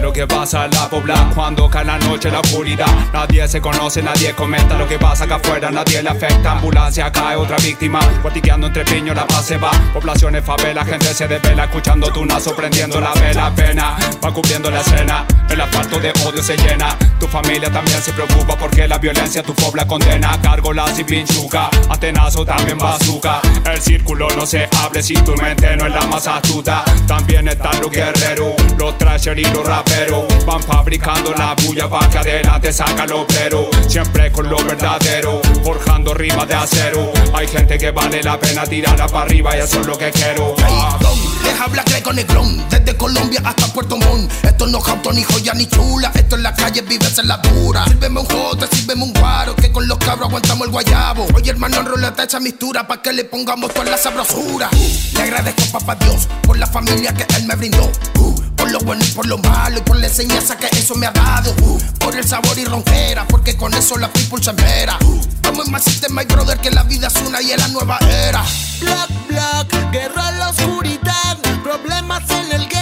lo 0.01 0.11
que 0.11 0.25
pasa 0.25 0.65
en 0.65 0.71
la 0.71 0.89
pobla 0.89 1.31
cuando 1.35 1.69
cae 1.69 1.85
la 1.85 1.97
noche 1.99 2.31
la 2.31 2.39
oscuridad? 2.39 2.87
Nadie 3.13 3.47
se 3.47 3.61
conoce, 3.61 4.01
nadie 4.01 4.33
comenta 4.33 4.77
lo 4.77 4.87
que 4.87 4.97
pasa 4.97 5.25
acá 5.25 5.35
afuera, 5.35 5.69
nadie 5.71 6.01
le 6.01 6.09
afecta. 6.09 6.53
Ambulancia 6.53 7.11
cae 7.11 7.35
otra 7.35 7.57
víctima, 7.57 7.99
guatiqueando 8.21 8.67
entre 8.67 8.83
piños 8.83 9.15
la 9.15 9.27
paz 9.27 9.45
se 9.45 9.57
va. 9.57 9.71
Poblaciones 9.93 10.43
favela, 10.43 10.83
gente 10.83 11.13
se 11.13 11.27
desvela, 11.27 11.65
escuchando 11.65 12.11
tu 12.11 12.25
nazo, 12.25 12.55
prendiendo 12.55 12.99
la 12.99 13.13
vela, 13.13 13.51
pena, 13.55 13.95
va 14.23 14.33
cubriendo 14.33 14.69
la 14.71 14.81
escena. 14.81 15.25
El 15.49 15.61
asfalto 15.61 15.99
de 15.99 16.11
odio 16.25 16.41
se 16.41 16.57
llena, 16.57 16.97
tu 17.19 17.27
familia 17.27 17.69
también 17.71 18.01
se 18.01 18.13
preocupa 18.13 18.57
porque 18.57 18.87
la 18.87 18.97
violencia 18.97 19.43
tu 19.43 19.53
pobla 19.53 19.85
condena. 19.85 20.39
Cargo 20.41 20.73
la 20.73 20.85
y 20.97 21.03
pinchuca, 21.03 21.69
atenazo 21.89 22.45
también 22.45 22.77
bazooka. 22.77 23.39
El 23.71 23.81
círculo 23.81 24.27
no 24.35 24.45
se 24.45 24.67
abre 24.83 25.03
si 25.03 25.13
tu 25.13 25.33
mente 25.35 25.75
no 25.77 25.85
es 25.85 25.93
la 25.93 26.05
más 26.07 26.27
astuta. 26.27 26.83
También 27.07 27.47
están 27.47 27.79
los 27.81 27.91
guerreros, 27.91 28.55
los 28.77 28.97
trashers 28.97 29.39
y 29.39 29.43
los 29.45 29.65
Van 30.45 30.61
fabricando 30.63 31.33
la 31.33 31.55
bulla 31.55 31.87
para 31.87 32.09
que 32.09 32.17
adelante 32.17 32.73
saca 32.73 33.05
lo 33.05 33.21
obrero. 33.21 33.69
Siempre 33.87 34.31
con 34.31 34.49
lo 34.49 34.57
verdadero, 34.57 35.41
forjando 35.63 36.13
rimas 36.13 36.47
de 36.47 36.55
acero. 36.55 37.11
Hay 37.33 37.47
gente 37.47 37.77
que 37.77 37.91
vale 37.91 38.23
la 38.23 38.39
pena 38.39 38.63
tirarla 38.63 39.07
para 39.07 39.25
arriba 39.25 39.55
y 39.55 39.59
eso 39.59 39.81
es 39.81 39.87
lo 39.87 39.97
que 39.97 40.11
quiero. 40.11 40.55
Ah. 40.63 40.97
Les 41.43 41.59
habla 41.59 41.83
Greco 41.85 42.13
Negrón, 42.13 42.69
desde 42.69 42.97
Colombia 42.97 43.41
hasta 43.43 43.67
Puerto 43.67 43.97
Montt. 43.97 44.31
Esto 44.43 44.67
no 44.67 44.79
es 44.79 45.15
ni 45.15 45.23
joya 45.23 45.53
ni 45.53 45.67
chula, 45.67 46.11
esto 46.13 46.35
en 46.35 46.43
la 46.43 46.53
calle 46.53 46.81
vives 46.81 47.17
en 47.19 47.27
la 47.27 47.37
dura. 47.37 47.85
Sírveme 47.85 48.19
un 48.19 48.25
jote, 48.25 48.67
sírveme 48.75 49.03
un 49.03 49.13
guaro, 49.13 49.55
que 49.55 49.71
con 49.71 49.87
los 49.87 49.97
cabros 49.99 50.27
aguantamos 50.27 50.67
el 50.67 50.71
guayabo. 50.71 51.27
Oye 51.35 51.51
hermano, 51.51 51.79
enrolate 51.79 52.23
esa 52.23 52.39
mistura 52.39 52.87
pa' 52.87 53.01
que 53.01 53.13
le 53.13 53.25
pongamos 53.25 53.73
toda 53.73 53.89
la 53.89 53.97
sabrosura. 53.97 54.69
Le 55.13 55.21
agradezco 55.21 55.63
papá 55.71 55.95
Dios 55.95 56.27
por 56.43 56.57
la 56.57 56.67
familia 56.67 57.13
que 57.13 57.25
él 57.35 57.45
me 57.45 57.55
brindó. 57.55 57.91
Uh, 58.19 58.50
por 58.61 58.71
lo 58.71 58.79
bueno 58.81 59.03
y 59.03 59.11
por 59.11 59.25
lo 59.25 59.39
malo 59.39 59.79
y 59.79 59.81
por 59.81 59.97
la 59.97 60.05
enseñanza 60.05 60.55
que 60.55 60.67
eso 60.77 60.93
me 60.93 61.07
ha 61.07 61.11
dado. 61.11 61.53
Por 61.99 62.15
el 62.15 62.27
sabor 62.27 62.57
y 62.59 62.65
ronquera, 62.65 63.25
porque 63.27 63.57
con 63.57 63.73
eso 63.73 63.97
la 63.97 64.07
people 64.13 64.41
se 64.41 64.51
entera. 64.51 64.97
Uh, 65.03 65.19
vamos 65.41 65.65
en 65.65 65.71
más 65.71 65.83
sistema 65.83 66.21
y 66.21 66.25
brother 66.27 66.59
que 66.59 66.69
la 66.69 66.83
vida 66.83 67.07
es 67.07 67.15
una 67.27 67.41
y 67.41 67.51
es 67.51 67.57
la 67.57 67.67
nueva 67.69 67.97
era. 68.07 68.43
Black, 68.81 69.09
black, 69.27 69.91
guerra 69.91 70.29
en 70.29 70.39
la 70.39 70.49
oscuridad, 70.49 71.37
problemas 71.63 72.21
en 72.29 72.51
el 72.51 72.67
gueto, 72.67 72.80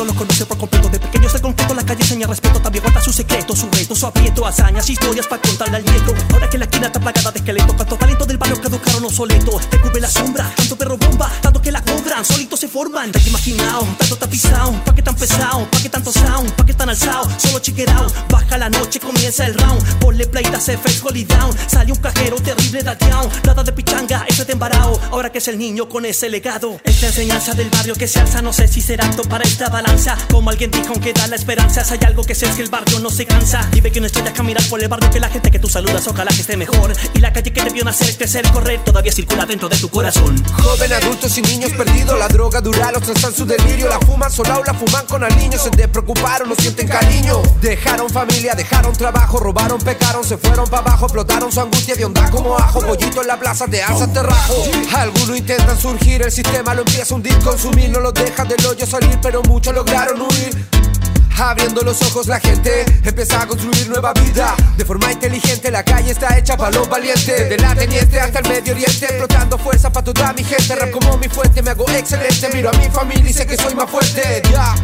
La 0.00 0.06
gente 0.06 0.14
del 0.14 0.14
gueto 0.14 0.14
lo 0.14 0.14
conoce 0.14 0.46
por 0.46 0.58
completo. 0.58 0.88
De 0.88 0.98
pequeños 0.98 1.32
de 1.32 1.40
concreto, 1.40 1.74
la 1.74 1.84
calle 1.84 2.02
enseña 2.02 2.26
respeto. 2.26 2.60
También 2.60 2.82
guarda 2.82 3.02
sus 3.02 3.14
secretos, 3.14 3.58
su 3.58 3.70
reto, 3.70 3.94
su 3.94 4.06
aprieto, 4.06 4.46
hazañas, 4.46 4.88
historias 4.88 5.26
para 5.26 5.42
contarle 5.42 5.76
al 5.76 5.84
nieto. 5.84 6.14
Ahora 6.32 6.48
que 6.48 6.58
la 6.58 6.64
esquina 6.64 6.86
está 6.86 7.00
plagada 7.00 7.30
de 7.30 7.38
esqueletos, 7.38 7.74
cuántos 7.74 7.98
talentos 7.98 8.26
del 8.26 8.38
barrio 8.38 8.60
caducaron 8.60 9.04
obsoletos. 9.04 9.68
Te 9.68 9.80
cubre 9.80 10.00
la 10.00 10.10
sombra, 10.10 10.50
tanto 10.56 10.76
perro 10.76 10.96
bomba, 10.96 11.30
tanto 11.42 11.60
que 11.60 11.72
la 11.72 11.82
cobran, 11.82 12.24
solitos 12.24 12.60
se 12.60 12.68
forman. 12.68 13.12
Te 13.12 13.20
imaginado, 13.28 13.86
tanto 13.98 14.16
tapizado, 14.16 14.72
pa' 14.84 14.94
que 14.94 15.02
tan 15.02 15.14
pesado, 15.14 15.68
pa' 15.70 15.78
que 15.82 15.88
tanto 15.88 16.12
sound, 16.12 16.50
pa' 16.52 16.64
que 16.64 16.74
tan 16.74 16.88
alzado, 16.88 17.28
solo 17.38 17.58
chiquerao. 17.58 18.06
Baja 18.30 18.58
la 18.58 18.70
noche, 18.70 19.00
comienza 19.00 19.46
el 19.46 19.54
round. 19.54 19.98
Ponle 19.98 20.26
play, 20.26 20.44
se 20.60 20.78
face, 20.78 21.00
holy 21.02 21.24
down. 21.24 21.54
Sale 21.66 21.92
un 21.92 21.98
cajero 21.98 22.36
terrible 22.36 22.82
dateado, 22.82 23.30
nada 23.44 23.62
de 23.62 23.72
pichanga, 23.72 24.24
ese 24.28 24.44
te 24.44 24.52
embarao. 24.52 24.98
Ahora 25.10 25.30
que 25.30 25.38
es 25.38 25.48
el 25.48 25.58
niño 25.58 25.88
con 25.88 26.04
ese 26.04 26.28
legado. 26.28 26.80
Esta 26.84 27.06
enseñanza 27.06 27.54
del 27.54 27.68
barrio 27.68 27.94
que 27.94 28.08
se 28.08 28.20
alza, 28.20 28.40
no 28.40 28.52
sé 28.52 28.66
si 28.66 28.80
será 28.80 29.06
apto 29.06 29.22
para 29.24 29.44
esta 29.44 29.68
Como 30.30 30.48
alguien 30.48 30.70
dijo, 30.70 30.88
aunque 30.94 31.12
da 31.12 31.26
la 31.26 31.36
esperanza, 31.36 31.84
hay 31.90 31.98
algo 32.06 32.24
que 32.24 32.34
sé 32.34 32.46
es 32.46 32.54
que 32.54 32.62
el 32.62 32.70
barrio 32.70 33.00
no 33.00 33.10
se 33.10 33.26
cansa. 33.26 33.68
Y 33.74 33.80
ve 33.82 33.92
que 33.92 34.00
no 34.00 34.06
estrellas 34.06 34.32
caminar 34.32 34.62
por 34.70 34.80
el 34.80 34.88
barrio, 34.88 35.10
que 35.10 35.20
la 35.20 35.28
gente 35.28 35.50
que 35.50 35.58
tú 35.58 35.68
saludas, 35.68 36.06
ojalá 36.08 36.30
que 36.30 36.40
esté 36.40 36.56
mejor. 36.56 36.94
Y 37.14 37.18
la 37.18 37.32
calle 37.32 37.52
que 37.52 37.60
te 37.60 37.70
vio 37.70 37.84
nacer, 37.84 38.16
crecer, 38.16 38.50
correr, 38.50 38.82
todavía 38.82 39.12
circula 39.12 39.44
dentro 39.44 39.68
de 39.68 39.76
tu 39.76 39.90
corazón. 39.90 40.42
Joven, 40.62 40.92
adultos 40.94 41.36
y 41.36 41.42
niños 41.42 41.72
perdidos, 41.72 42.18
la 42.18 42.28
droga 42.28 42.60
dura, 42.62 42.90
los 42.92 43.02
transan 43.02 43.34
su 43.34 43.44
delirio. 43.44 43.88
La 43.88 44.00
fuman 44.00 44.32
solao, 44.32 44.64
la 44.64 44.72
fuman 44.72 45.04
con 45.06 45.22
aliños, 45.22 45.62
se 45.62 45.70
despreocuparon, 45.70 46.48
no 46.48 46.54
sienten 46.54 46.88
cariño. 46.88 47.42
Dejaron 47.60 48.08
familia, 48.08 48.54
dejaron 48.54 48.94
trabajo, 48.94 49.38
robaron, 49.38 49.78
pecaron, 49.80 50.24
se 50.24 50.38
fueron 50.38 50.66
para 50.70 50.82
abajo, 50.82 51.06
explotaron 51.06 51.52
su 51.52 51.60
angustia 51.60 51.94
de 51.94 52.06
onda 52.06 52.30
como 52.30 52.56
ajo. 52.56 52.80
Pollito 52.80 53.20
en 53.20 53.28
la 53.28 53.38
plaza 53.38 53.66
de 53.66 53.82
alza 53.82 54.10
terrajo. 54.10 54.54
Algunos 54.94 55.36
intentan 55.36 55.78
surgir, 55.78 56.22
el 56.22 56.32
sistema 56.32 56.74
lo 56.74 56.80
empieza 56.80 57.12
a 57.12 57.16
hundir, 57.16 57.38
consumir, 57.40 57.90
no 57.90 58.00
los 58.00 58.14
deja 58.14 58.44
del 58.44 58.64
hoyo 58.64 58.86
salir, 58.86 59.18
pero 59.20 59.42
muchos 59.42 59.74
lograron 59.80 60.20
huir. 60.20 60.70
Abriendo 61.38 61.80
los 61.80 62.02
ojos 62.02 62.26
la 62.26 62.38
gente 62.38 62.84
empieza 63.02 63.40
a 63.40 63.46
construir 63.46 63.88
nueva 63.88 64.12
vida 64.12 64.54
De 64.76 64.84
forma 64.84 65.10
inteligente 65.10 65.70
la 65.70 65.82
calle 65.82 66.10
está 66.10 66.36
hecha 66.36 66.54
para 66.54 66.70
los 66.76 66.86
valientes 66.86 67.26
Desde 67.26 67.56
la 67.56 67.74
teniente 67.74 68.20
hasta 68.20 68.40
el 68.40 68.48
medio 68.48 68.74
oriente 68.74 69.06
Explotando 69.06 69.56
fuerza 69.56 69.90
para 69.90 70.04
toda 70.04 70.34
mi 70.34 70.44
gente 70.44 70.76
Rap 70.76 70.90
como 70.90 71.16
mi 71.16 71.28
fuente, 71.28 71.62
me 71.62 71.70
hago 71.70 71.88
excelente 71.88 72.50
Miro 72.52 72.68
a 72.68 72.72
mi 72.72 72.90
familia 72.90 73.30
y 73.30 73.32
sé 73.32 73.46
que 73.46 73.56
soy 73.56 73.74
más 73.74 73.88
fuerte 73.88 74.42
Ya. 74.52 74.74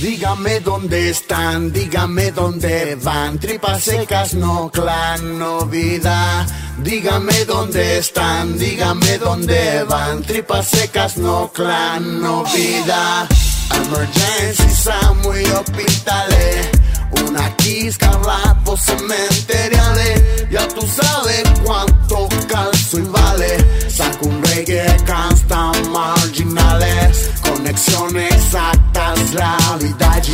Dígame 0.00 0.60
dónde 0.60 1.10
están, 1.10 1.70
dígame 1.70 2.30
dónde 2.30 2.94
van. 2.96 3.38
Tripas 3.38 3.82
secas, 3.82 4.32
no 4.32 4.70
clan, 4.70 5.38
no 5.38 5.66
vida. 5.66 6.46
Dígame 6.78 7.44
dónde 7.44 7.98
están, 7.98 8.58
dígame 8.58 9.18
dónde 9.18 9.84
van. 9.84 10.22
Tripas 10.22 10.66
secas, 10.66 11.18
no 11.18 11.52
clan, 11.52 12.22
no 12.22 12.42
vida. 12.44 13.28
Emergency, 13.74 14.68
Samui, 14.70 15.44
hospitales. 15.52 16.68
una 17.28 17.54
kiss 17.56 17.96
carlato 17.98 18.76
cementeriale 18.76 20.48
Ya 20.50 20.66
tú 20.68 20.86
sabes 20.86 21.42
cuánto 21.64 22.28
calzo 22.48 22.98
y 22.98 23.02
vale. 23.02 23.56
Saco 23.88 24.28
un 24.28 24.42
reggae 24.44 24.96
canta 25.04 25.72
marginales. 25.90 27.30
Conexão 27.42 28.08
exatas, 28.16 29.30
realidade 29.30 30.32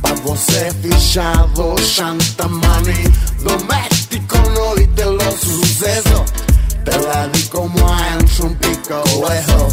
Pra 0.00 0.14
você 0.14 0.70
fichado, 0.82 1.74
chanta 1.94 2.48
money 2.48 3.04
Doméstico, 3.42 4.36
no 4.54 4.74
de 4.74 5.04
los 5.04 5.34
sucesos 5.40 6.32
Te 6.84 6.98
la 6.98 7.28
di 7.28 7.42
como 7.44 7.78
en 7.78 8.46
un 8.46 8.54
pico 8.56 9.02
hueso 9.18 9.68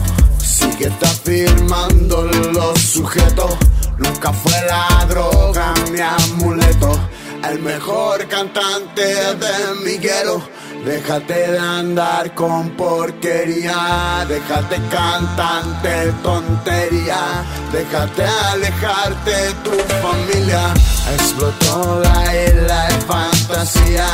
Sigue 0.47 0.87
está 0.87 1.07
firmando 1.07 2.23
los 2.23 2.79
sujetos. 2.79 3.53
Nunca 3.97 4.31
fue 4.31 4.53
la 4.69 5.05
droga 5.09 5.73
mi 5.91 5.99
amuleto. 5.99 6.97
El 7.49 7.59
mejor 7.59 8.25
cantante 8.29 9.03
de 9.03 9.53
Miguelo 9.83 10.41
Déjate 10.87 11.51
de 11.51 11.59
andar 11.59 12.33
con 12.33 12.69
porquería, 12.77 14.25
déjate 14.25 14.77
cantante 14.89 16.13
tontería, 16.23 17.43
déjate 17.73 18.23
alejarte 18.23 19.31
de 19.31 19.53
tu 19.65 19.71
familia. 20.01 20.73
Explotó 21.13 21.99
la 22.01 22.45
isla 22.45 22.87
de 22.87 23.01
fantasía, 23.01 24.07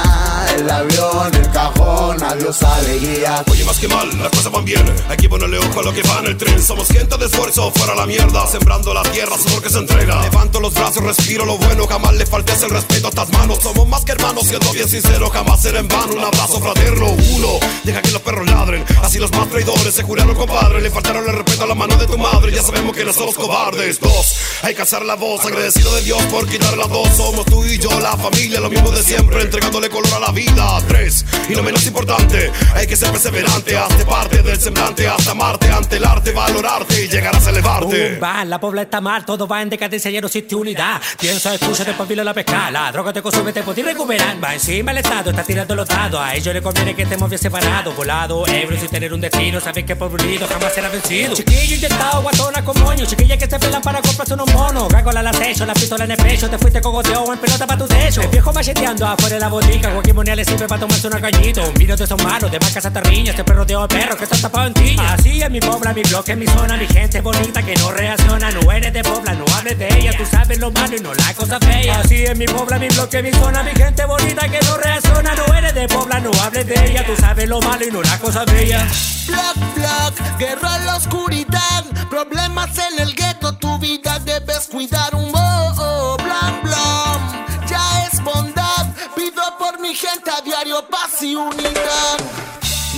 el 0.58 0.70
avión, 0.70 1.36
el 1.36 1.52
cajón, 1.52 2.24
adiós 2.24 2.64
alegría. 2.64 3.44
Oye, 3.52 3.66
más 3.66 3.78
que 3.78 3.88
mal, 3.88 4.10
las 4.20 4.30
cosas 4.30 4.52
van 4.52 4.66
bien. 4.66 4.84
Hay 5.10 5.18
que 5.18 5.30
ponerle 5.30 5.60
ojo 5.60 5.80
a 5.80 5.84
lo 5.84 5.94
que 5.94 6.02
va 6.04 6.20
en 6.20 6.26
el 6.26 6.38
tren. 6.38 6.62
Somos 6.62 6.88
gente 6.88 7.18
de 7.18 7.26
esfuerzo, 7.26 7.72
fuera 7.76 7.94
la 7.94 8.08
mierda. 8.08 8.48
Sembrando 8.48 8.96
la 8.96 9.04
tierra, 9.04 9.36
sudor 9.38 9.62
que 9.62 9.70
se 9.70 9.78
entrega. 9.78 10.22
Levanto 10.22 10.60
los 10.60 10.74
brazos, 10.74 11.04
respiro 11.04 11.46
lo 11.46 11.58
bueno. 11.58 11.86
Jamás 11.88 12.14
le 12.16 12.26
faltes 12.26 12.64
el 12.64 12.72
respeto 12.72 13.08
a 13.08 13.10
estas 13.10 13.30
manos. 13.32 13.60
Somos 13.62 13.88
más 13.88 14.04
que 14.06 14.14
hermanos, 14.14 14.48
siendo 14.48 14.72
bien 14.72 14.90
sincero. 14.90 15.30
Jamás 15.30 15.62
será 15.62 15.80
en 15.80 15.88
vano. 15.88 16.14
Un 16.14 16.24
abrazo 16.24 16.63
fraterno. 16.64 17.16
Uno, 17.36 17.60
deja 17.84 18.02
que 18.02 18.12
los 18.12 18.22
perros 18.22 18.50
ladren. 18.50 18.84
Así 19.04 19.20
los 19.20 19.32
más 19.32 19.50
traidores 19.50 19.94
se 19.94 20.04
juraron, 20.04 20.36
compadre. 20.36 20.82
Le 20.82 20.90
faltaron 20.90 21.28
el 21.28 21.36
respeto 21.36 21.64
a 21.64 21.68
la 21.68 21.76
mano 21.76 21.96
de 21.98 22.08
tu 22.08 22.18
madre. 22.18 22.52
Ya 22.52 22.62
sabemos 22.62 22.96
que 22.96 23.06
no 23.06 23.14
somos 23.14 23.36
cobardes. 23.36 24.00
Dos, 24.00 24.38
hay 24.64 24.74
que 24.74 24.82
alzar 24.82 25.06
la 25.06 25.16
voz. 25.16 25.46
Agradecido 25.46 25.94
de 25.96 26.02
Dios 26.02 26.22
por 26.24 26.48
quitar 26.48 26.78
las 26.78 26.90
dos. 26.90 27.10
Somos 27.16 27.46
tú 27.46 27.64
y 27.66 27.78
yo, 27.78 28.00
la 28.00 28.18
familia, 28.18 28.60
lo 28.60 28.70
mismo 28.70 28.90
de 28.92 29.04
siempre. 29.04 29.42
Entregándole 29.42 29.90
color 29.90 30.14
a 30.16 30.20
la 30.20 30.32
vida. 30.32 30.80
Tres, 30.88 31.26
y 31.50 31.54
no 31.54 31.64
menos 31.64 31.86
importante, 31.86 32.52
hay 32.74 32.88
que 32.88 32.96
ser 32.96 33.12
perseverante. 33.12 33.78
Hazte 33.78 34.06
parte 34.06 34.42
del 34.42 34.60
semblante. 34.60 35.08
Hasta 35.08 35.32
amarte 35.32 35.70
ante 35.70 35.98
el 35.98 36.06
arte. 36.06 36.32
Valorarte 36.32 37.04
y 37.04 37.08
llegarás 37.08 37.46
a 37.48 37.50
elevarte. 37.50 38.18
Va, 38.18 38.46
la 38.46 38.60
pobla 38.60 38.84
está 38.84 39.02
mal, 39.02 39.26
todo 39.26 39.48
va 39.48 39.62
en 39.62 39.70
decadencia, 39.70 40.10
ya 40.10 40.22
no 40.22 40.28
existe 40.28 40.56
unidad. 40.56 41.02
Piensa, 41.20 41.54
escucha, 41.54 41.84
te 41.84 41.94
pavilo 41.94 42.24
la 42.24 42.34
pesca, 42.34 42.72
la 42.72 42.92
droga 42.92 43.12
te 43.12 43.22
consume, 43.22 43.52
te 43.52 43.64
puedes 43.64 43.84
recuperar. 43.84 44.42
Va 44.44 44.54
encima 44.54 44.92
el 44.92 45.00
estado, 45.00 45.32
está 45.32 45.44
tirando 45.44 45.76
los 45.76 45.88
dados. 45.88 46.22
A 46.22 46.36
ellos 46.44 46.56
le 46.56 46.62
conviene 46.62 46.94
que 46.94 47.04
estemos 47.04 47.30
bien 47.30 47.40
separados, 47.40 47.96
volados, 47.96 48.50
ebrios 48.50 48.82
sin 48.82 48.90
tener 48.90 49.14
un 49.14 49.22
destino. 49.22 49.62
Sabes 49.62 49.86
que 49.86 49.96
por 49.96 50.12
unido 50.12 50.46
jamás 50.46 50.74
será 50.74 50.90
vencido. 50.90 51.34
Chiquillo 51.34 51.76
inyectado, 51.76 52.22
guatona 52.22 52.66
con 52.66 52.78
moño. 52.82 53.06
Chiquilla 53.06 53.38
que 53.38 53.48
se 53.48 53.58
pelan 53.58 53.82
para 53.82 54.02
comprarse 54.02 54.34
unos 54.34 54.54
monos. 54.54 54.90
Gagola 54.90 55.22
al 55.22 55.28
acecho, 55.28 55.66
la 55.66 55.74
pistola 55.74 56.04
en 56.04 56.12
el 56.12 56.18
pecho. 56.18 56.50
Te 56.50 56.58
fuiste 56.58 56.82
cogoteo 56.82 57.32
en 57.32 57.40
pelota 57.40 57.66
para 57.66 57.80
tu 57.80 57.88
techo. 57.88 58.22
El 58.22 58.28
viejo 58.28 58.52
macheteando 58.52 59.08
afuera 59.08 59.36
de 59.36 59.40
la 59.40 59.48
botica. 59.48 59.90
Joaquín 59.92 60.16
Monea 60.16 60.36
le 60.36 60.44
sirve 60.44 60.68
para 60.68 60.82
tomarse 60.82 61.08
una 61.08 61.22
cañito. 61.22 61.64
Un 61.64 61.74
vino 61.76 61.96
de 61.96 62.04
esos 62.04 62.22
malos, 62.22 62.52
de 62.52 62.60
marcas 62.60 62.86
hasta 62.86 63.00
riñas. 63.00 63.30
Este 63.30 63.46
perro 63.46 63.64
de 63.64 63.76
perro 63.88 64.18
que 64.18 64.26
está 64.26 64.36
tapado 64.36 64.68
en 64.68 64.74
tiña. 64.74 65.14
Así 65.14 65.42
es 65.42 65.50
mi 65.50 65.62
pobla, 65.62 65.94
mi 65.94 66.02
bloque, 66.02 66.36
mi 66.36 66.48
zona, 66.48 66.76
mi 66.76 66.88
gente 66.88 67.22
bonita 67.22 67.64
que 67.64 67.74
no 67.76 67.90
reacciona. 67.92 68.52
No 68.52 68.70
eres 68.70 68.92
de 68.92 69.02
pobla, 69.02 69.34
no 69.34 69.46
hables 69.56 69.80
de 69.80 69.88
ella. 69.98 70.12
Tú 70.18 70.26
sabes 70.26 70.60
lo 70.60 70.72
malo 70.72 70.94
y 70.94 71.00
no 71.00 71.14
la 71.14 71.34
cosa 71.36 71.58
fea. 71.60 72.02
Así 72.02 72.26
es 72.26 72.38
mi 72.38 72.48
pobla, 72.48 72.78
mi 72.80 72.90
bloque, 72.90 73.24
mi 73.24 73.32
zona, 73.32 73.64
mi 73.64 73.72
gente 73.72 74.04
bonita 74.04 74.50
que 74.50 74.60
no 74.66 74.76
reacciona. 74.76 75.36
No 75.36 75.54
eres 75.56 75.74
de 75.74 75.88
pobla, 75.88 76.20
no 76.20 76.33
hables 76.42 76.68
de 76.68 76.92
ella. 76.92 77.06
Tú 77.06 77.16
sabes 77.16 77.48
lo 77.48 77.60
malo 77.62 77.86
y 77.88 77.92
no 77.92 78.02
la 78.02 78.20
cosa 78.20 78.46
bella. 78.46 78.88
Black, 79.28 79.76
black, 79.76 80.38
guerra 80.38 80.76
en 80.78 80.86
la 80.86 80.96
oscuridad, 80.98 81.86
problemas 82.10 82.78
en 82.78 83.00
el 83.00 83.16
gueto, 83.16 83.56
tu 83.58 83.80
vida 83.80 84.20
debes 84.20 84.68
cuidar 84.70 85.16
un 85.16 85.32
oh, 85.34 86.18
blam, 86.22 86.62
blam, 86.62 87.46
ya 87.66 88.06
es 88.06 88.22
bondad, 88.22 88.94
pido 89.16 89.42
por 89.58 89.80
mi 89.80 89.96
gente 89.96 90.30
a 90.30 90.42
diario 90.42 90.86
paz 90.90 91.22
y 91.22 91.36
unidad. 91.36 92.18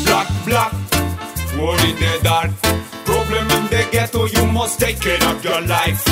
Black, 0.04 0.28
black, 0.46 0.74
war 1.60 1.80
in 1.86 1.96
the 1.96 2.20
dark. 2.24 2.52
Problem 3.06 3.48
in 3.52 3.68
the 3.70 3.88
ghetto, 3.92 4.26
you 4.26 4.46
must 4.48 4.80
take 4.80 5.00
care 5.00 5.24
of 5.30 5.44
your 5.44 5.62
life. 5.62 6.04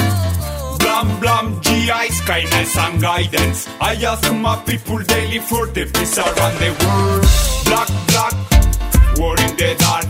Blam 0.83 1.19
blam, 1.19 1.59
GIs, 1.61 2.21
kindness 2.21 2.77
and 2.77 3.01
guidance. 3.01 3.67
I 3.79 3.93
ask 3.95 4.31
my 4.33 4.55
people 4.65 4.99
daily 4.99 5.39
for 5.39 5.65
the 5.67 5.85
peace 5.93 6.17
around 6.17 6.55
the 6.63 6.71
world. 6.83 7.25
Black, 7.67 7.89
black, 8.11 8.35
war 9.17 9.35
in 9.45 9.55
the 9.55 9.75
dark. 9.79 10.05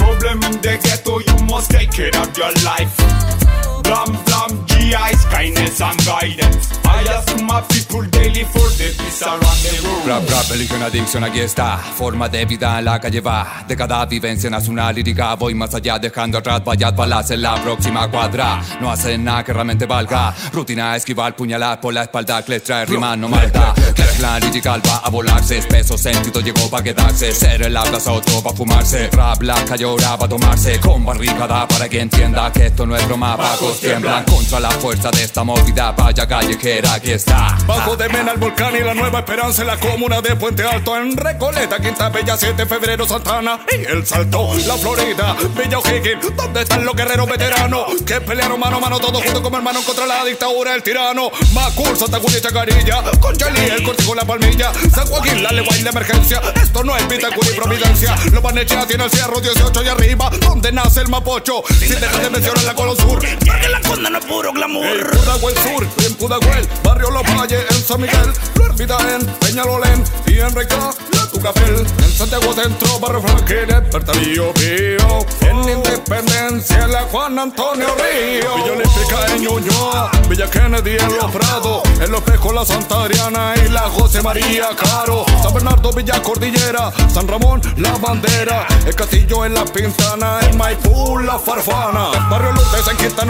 Problem 0.00 0.42
in 0.48 0.60
the 0.64 0.74
ghetto, 0.84 1.14
you 1.20 1.36
must 1.46 1.70
take 1.70 1.92
care 1.92 2.16
of 2.22 2.36
your 2.36 2.52
life. 2.64 3.75
Blam 3.86 4.12
blam, 4.24 4.66
GIs, 4.66 5.24
kindness 5.26 5.80
and 5.80 5.98
guidance. 6.04 6.72
I 6.84 7.02
ask 7.16 7.42
my 7.42 7.62
daily 8.10 8.44
for 8.44 8.68
the 8.78 8.88
peace 8.98 9.22
around 9.22 9.40
the 9.40 9.72
world. 9.84 10.06
Rap, 10.06 10.22
rap, 10.30 10.50
religión, 10.50 10.82
adicción, 10.82 11.24
aquí 11.24 11.40
está. 11.40 11.78
Forma 11.78 12.28
de 12.28 12.44
vida 12.44 12.78
en 12.78 12.84
la 12.84 13.00
calle 13.00 13.20
va. 13.20 13.64
De 13.66 13.76
cada 13.76 14.04
vivencia 14.06 14.50
nace 14.50 14.70
una 14.70 14.92
lírica. 14.92 15.34
Voy 15.36 15.54
más 15.54 15.74
allá, 15.74 15.98
dejando 15.98 16.38
atrás 16.38 16.62
vallas 16.64 16.94
balas 16.94 17.30
en 17.30 17.42
la 17.42 17.54
próxima 17.62 18.10
cuadra. 18.10 18.62
No 18.80 18.90
hacen 18.90 19.24
nada 19.24 19.44
que 19.44 19.52
realmente 19.52 19.86
valga. 19.86 20.34
Rutina, 20.52 20.96
esquivar, 20.96 21.34
puñalar 21.34 21.80
por 21.80 21.92
la 21.94 22.02
espalda. 22.02 22.42
Que 22.42 22.52
les 22.52 22.62
trae 22.62 22.84
rima, 22.86 23.16
malta. 23.16 23.74
La 24.20 24.38
lírica 24.40 24.76
va 24.78 24.98
a 25.04 25.10
volarse. 25.10 25.58
Espeso 25.58 25.98
sentido 25.98 26.40
llegó 26.40 26.68
para 26.70 26.82
quedarse. 26.82 27.32
Ser 27.32 27.62
el 27.62 27.72
plaza, 27.72 28.12
otro 28.12 28.42
para 28.42 28.56
fumarse. 28.56 29.08
Rap, 29.10 29.42
la 29.42 29.64
calle 29.64 29.84
ahora 29.84 30.16
va 30.16 30.26
a 30.26 30.28
tomarse. 30.28 30.80
Con 30.80 31.04
barricada 31.04 31.66
para 31.68 31.88
que 31.88 32.00
entienda 32.00 32.50
que 32.52 32.66
esto 32.66 32.86
no 32.86 32.96
es 32.96 33.06
broma. 33.06 33.36
Pacos 33.76 33.80
tiemblan 33.80 34.24
contra 34.24 34.60
la 34.60 34.70
fuerza 34.70 35.10
de 35.10 35.22
esta 35.22 35.44
movida. 35.44 35.92
Vaya 35.92 36.26
callejera, 36.26 36.94
aquí 36.94 37.12
está. 37.12 37.56
Bajo 37.66 37.96
de 37.96 38.08
Mena, 38.08 38.32
el 38.32 38.38
volcán 38.38 38.74
y 38.76 38.80
la 38.80 38.94
nueva 38.94 39.18
esperanza 39.18 39.62
en 39.62 39.68
la 39.68 39.76
comuna 39.78 40.20
de 40.20 40.36
Puente 40.36 40.62
Alto, 40.62 40.96
en 40.96 41.16
Recoleta, 41.16 41.78
Quinta 41.80 42.08
Bella, 42.08 42.36
7 42.36 42.54
de 42.54 42.66
febrero, 42.66 43.06
Santana 43.06 43.60
y 43.70 43.84
El 43.84 44.06
Salto, 44.06 44.50
la 44.66 44.76
Florida, 44.76 45.36
Villa 45.56 45.78
O'Higgins, 45.78 46.36
donde 46.36 46.62
están 46.62 46.84
los 46.84 46.94
guerreros 46.94 47.28
veteranos 47.28 47.86
que 48.06 48.20
pelearon 48.20 48.58
mano 48.58 48.76
a 48.76 48.80
mano 48.80 48.98
todos 48.98 49.22
juntos 49.22 49.42
como 49.42 49.56
hermanos 49.56 49.84
contra 49.84 50.06
la 50.06 50.24
dictadura 50.24 50.72
del 50.72 50.82
tirano. 50.82 51.30
Macul, 51.52 51.96
Santa 51.96 52.18
Julia 52.18 52.38
y 52.38 52.40
Chacarilla, 52.40 53.02
con 53.20 53.36
Chalí, 53.36 53.60
el 53.60 53.82
cortijo, 53.82 54.14
la 54.14 54.24
palmilla, 54.24 54.72
San 54.94 55.06
Joaquín, 55.06 55.42
la 55.42 55.50
legua 55.52 55.76
y 55.76 55.82
la 55.82 55.90
emergencia. 55.90 56.40
Esto 56.62 56.82
no 56.82 56.96
es 56.96 57.06
Vitacura 57.08 57.48
y 57.50 57.54
Providencia, 57.54 58.16
los 58.32 58.42
Banechea 58.42 58.86
tiene 58.86 59.04
el 59.04 59.10
Cerro 59.10 59.40
18 59.40 59.82
y 59.82 59.88
arriba, 59.88 60.30
donde 60.40 60.72
nace 60.72 61.00
el 61.00 61.08
Mapocho, 61.08 61.62
sin 61.78 62.00
dejar 62.00 62.22
de 62.22 62.30
mencionar 62.30 62.64
la 62.64 62.74
Colón 62.74 62.96
Sur, 62.96 63.20
porque 63.66 63.70
la 63.70 63.80
conda 63.88 64.10
no 64.10 64.18
es 64.18 64.24
puro 64.24 64.52
glamour. 64.52 64.86
En 64.86 65.06
Pudahuel 65.06 65.54
Sur, 65.58 65.88
en 66.06 66.14
Pudahuel, 66.14 66.68
Barrio 66.82 67.10
Los 67.10 67.22
Valles, 67.22 67.64
en 67.70 67.82
San 67.82 68.00
Miguel, 68.00 68.32
Flor 68.54 68.74
en 68.78 69.26
Peñalolén 69.40 70.04
y 70.26 70.38
en 70.38 70.54
Reca, 70.54 70.90
la 71.12 71.26
Tucapel, 71.30 71.86
en 71.98 72.10
Santiago 72.12 72.52
Centro, 72.52 72.98
Barrio 73.00 73.22
Franquín, 73.22 73.70
en 73.70 73.90
Bertalillo 73.90 74.52
Pío, 74.54 75.26
en 75.40 75.68
Independencia, 75.68 76.86
la 76.86 77.02
Juan 77.02 77.38
Antonio 77.38 77.86
Río, 77.96 78.56
Villa 78.56 78.72
Olímpica 78.72 79.34
en 79.34 79.42
Ñuñoa, 79.42 80.10
Villa 80.28 80.50
Kennedy 80.50 80.96
en 80.98 81.16
Los 81.16 81.30
Prados, 81.30 81.82
en 82.00 82.10
Los 82.10 82.22
Pejos, 82.22 82.54
la 82.54 82.64
Santa 82.64 83.02
Adriana 83.02 83.54
y 83.64 83.70
la 83.70 83.82
José 83.82 84.22
María 84.22 84.68
Caro, 84.76 85.24
San 85.42 85.54
Bernardo, 85.54 85.90
Villa 85.92 86.22
Cordillera, 86.22 86.92
San 87.12 87.26
Ramón, 87.26 87.62
la 87.78 87.92
Bandera, 87.96 88.66
el 88.86 88.94
Castillo 88.94 89.44
en 89.44 89.54
la 89.54 89.64
Pintana, 89.64 90.40
en 90.42 90.56
Maipú, 90.56 91.18
la 91.18 91.38
Farfana, 91.38 92.10
Barrio 92.28 92.52
Lourdes 92.52 92.88
en 92.88 92.96
Quinta 92.98 93.24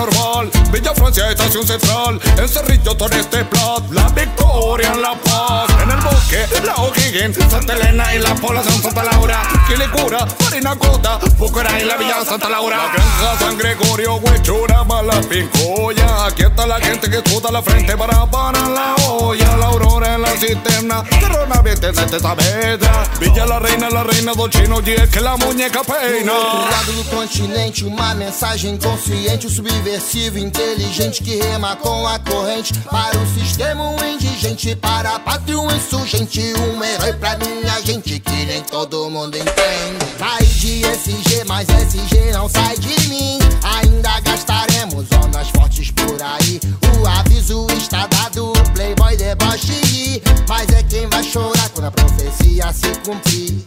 Villa 0.72 0.92
Francia, 0.94 1.30
Estación 1.30 1.66
Central, 1.66 2.20
en 2.36 2.48
Cerrillo, 2.48 2.94
Toreste 2.96 3.44
Plat, 3.44 3.90
la 3.90 4.08
Victoria 4.08 4.92
en 4.92 5.00
La 5.00 5.14
Paz, 5.14 5.66
en 5.82 5.90
el 5.90 6.00
Bosque, 6.00 6.46
la 6.64 6.74
O'Higgins, 6.76 7.36
Santa 7.50 7.74
Elena 7.74 8.14
y 8.14 8.18
la 8.18 8.34
población 8.34 8.82
Santa 8.82 9.04
Laura, 9.04 9.42
Quilicura, 9.68 10.26
Parinacota, 10.26 11.18
Pucara 11.38 11.80
y 11.80 11.84
la 11.84 11.96
Villa 11.96 12.24
Santa 12.24 12.48
Laura, 12.48 12.76
la 12.76 12.92
Granja 12.92 13.38
San 13.38 13.56
Gregorio, 13.56 14.16
Huechura, 14.16 14.84
Mala 14.84 15.20
Pincoya, 15.22 16.26
aquí 16.26 16.42
está 16.42 16.66
la 16.66 16.80
gente 16.80 17.08
que 17.08 17.18
escuta 17.18 17.50
la 17.52 17.62
frente 17.62 17.96
para 17.96 18.26
parar 18.26 18.68
la 18.68 18.94
olla, 19.08 19.56
la 19.56 19.66
Aurora 19.66 20.14
en 20.14 20.22
la 20.22 20.30
cisterna, 20.30 21.04
Corona 21.20 21.62
Viente 21.62 21.92
de 21.92 22.02
esta 22.02 22.18
Saavedra, 22.18 23.04
Villa 23.20 23.46
la 23.46 23.58
Reina, 23.60 23.88
la 23.90 24.02
Reina 24.02 24.32
do 24.34 24.48
Chino, 24.48 24.80
y 24.84 24.90
es 24.90 25.08
que 25.08 25.20
la 25.20 25.36
muñeca 25.36 25.82
Do 25.82 25.84
peina. 25.84 26.32
outro 26.32 26.70
lado 26.70 26.92
do 26.92 27.04
continente, 27.04 27.84
uma 27.84 28.14
mensagem 28.14 28.76
consciente, 28.76 29.46
o 29.46 29.50
subversivo, 29.50 30.15
passivo 30.16 30.38
inteligente 30.38 31.22
que 31.22 31.36
rema 31.36 31.76
com 31.76 32.06
a 32.06 32.18
corrente. 32.18 32.72
Para 32.90 33.18
o 33.18 33.26
sistema 33.34 33.90
um 33.90 34.02
indigente 34.02 34.74
para 34.76 35.16
a 35.16 35.20
pátria 35.20 35.58
um 35.58 35.70
insurgente 35.70 36.40
um 36.54 36.82
herói 36.82 37.12
pra 37.12 37.36
minha 37.36 37.82
gente 37.82 38.18
que 38.18 38.46
nem 38.46 38.62
todo 38.62 39.10
mundo 39.10 39.36
entende. 39.36 40.06
Sai 40.18 40.42
de 40.46 40.86
SG 40.86 41.44
mas 41.46 41.68
SG 41.68 42.32
não 42.32 42.48
sai 42.48 42.78
de 42.78 43.08
mim. 43.08 43.38
Ainda 43.62 44.18
gastaremos 44.20 45.06
ondas 45.22 45.50
fortes 45.50 45.90
por 45.90 46.16
aí. 46.22 46.60
O 46.98 47.06
aviso 47.06 47.66
está 47.76 48.06
dado 48.06 48.54
playboy 48.74 49.16
deboche 49.18 50.22
mas 50.48 50.66
é 50.70 50.82
quem 50.84 51.06
vai 51.08 51.22
chorar 51.22 51.68
quando 51.74 51.88
a 51.88 51.90
profecia 51.90 52.72
se 52.72 52.88
cumprir. 53.04 53.62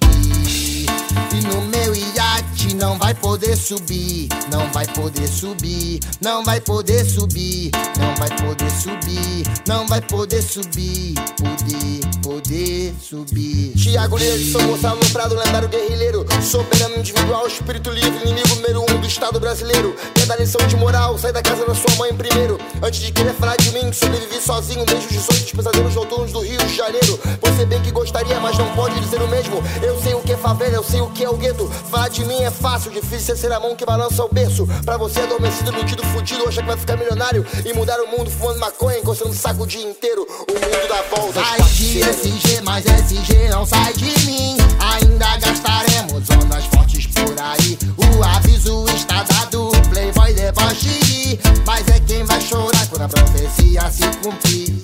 E 1.31 1.41
no 1.45 1.61
meu 1.67 1.93
iate 1.93 2.58
não 2.75 2.97
vai 2.97 3.13
poder 3.13 3.55
subir, 3.55 4.27
não 4.51 4.71
vai 4.71 4.85
poder 4.87 5.27
subir, 5.27 5.99
não 6.21 6.43
vai 6.43 6.59
poder 6.59 7.05
subir, 7.05 7.71
não 7.97 8.15
vai 8.15 8.29
poder 8.29 8.71
subir, 8.71 9.43
não 9.67 9.87
vai 9.87 10.01
poder 10.01 10.41
subir, 10.41 11.15
poder, 11.37 12.21
poder 12.21 12.95
subir. 13.01 13.73
Tiago 13.75 14.17
Leite, 14.17 14.51
sou 14.51 14.61
Gonçalo 14.61 14.99
Prado, 15.11 15.35
lendário 15.35 15.69
guerrilheiro, 15.69 16.25
soberano 16.41 16.97
individual, 16.97 17.47
espírito 17.47 17.89
livre, 17.89 18.21
inimigo 18.23 18.55
número 18.55 18.81
um 18.81 18.99
do 18.99 19.07
Estado 19.07 19.39
brasileiro. 19.39 19.95
Dar 20.27 20.35
lição 20.35 20.65
de 20.67 20.75
moral, 20.75 21.17
sai 21.17 21.31
da 21.31 21.41
casa 21.41 21.65
da 21.65 21.73
sua 21.73 21.95
mãe 21.95 22.13
primeiro. 22.13 22.59
Antes 22.83 22.99
de 22.99 23.11
querer 23.11 23.33
falar 23.33 23.55
de 23.57 23.71
mim, 23.71 23.91
sobrevivi 23.91 24.39
sozinho 24.39 24.85
desde 24.85 25.07
os 25.07 25.27
18 25.27 25.55
pesadelos 25.55 25.95
noturnos 25.95 26.31
do 26.31 26.41
Rio 26.41 26.59
de 26.59 26.75
Janeiro. 26.75 27.19
Você 27.41 27.65
bem 27.65 27.81
que 27.81 27.89
gostaria, 27.89 28.39
mas 28.39 28.55
não 28.55 28.71
pode 28.75 28.99
dizer 28.99 29.19
o 29.23 29.27
mesmo. 29.27 29.55
Eu 29.81 29.99
sei 29.99 30.13
o 30.13 30.21
que 30.21 30.33
é 30.33 30.37
favela, 30.37 30.75
eu 30.75 30.83
sei 30.83 31.01
o 31.01 31.09
que 31.09 31.23
é 31.23 31.29
o 31.29 31.35
gueto. 31.35 31.67
Falar 31.89 32.09
de 32.09 32.23
mim 32.25 32.43
é 32.43 32.51
fácil, 32.59 32.91
difícil 32.91 33.33
é 33.33 33.37
ser 33.37 33.51
a 33.51 33.59
mão 33.59 33.75
que 33.75 33.85
balança 33.85 34.23
o 34.23 34.29
berço. 34.29 34.67
Pra 34.85 34.97
você 34.97 35.21
adormecido, 35.21 35.71
iludido, 35.71 36.03
fudido, 36.07 36.47
acha 36.47 36.61
que 36.61 36.67
vai 36.67 36.77
ficar 36.77 36.97
milionário 36.97 37.45
e 37.65 37.73
mudar 37.73 37.99
o 38.01 38.07
mundo 38.07 38.29
fumando 38.29 38.59
maconha, 38.59 38.99
encostando 38.99 39.33
saco 39.33 39.63
o 39.63 39.67
dia 39.67 39.83
inteiro. 39.89 40.21
O 40.21 40.53
mundo 40.53 40.87
dá 40.87 41.01
volta. 41.15 41.41
Sai 41.41 41.61
de 41.73 42.01
SG, 42.01 42.61
mas 42.63 42.85
SG 42.85 43.49
não 43.49 43.65
sai 43.65 43.93
de 43.93 44.25
mim. 44.25 44.57
Ainda 44.79 45.37
gastaremos 45.37 46.29
ondas 46.29 46.65
fortes 46.65 47.07
por 47.07 47.35
aí. 47.41 47.77
O 47.97 48.23
aviso 48.23 48.85
está 48.95 49.23
dado, 49.23 49.71
playboy 49.89 50.33
deboche. 50.33 51.39
Mas 51.65 51.87
é 51.87 51.99
quem 51.99 52.23
vai 52.25 52.41
chorar 52.41 52.87
quando 52.87 53.03
a 53.03 53.09
profecia 53.09 53.89
se 53.91 54.07
cumprir. 54.21 54.79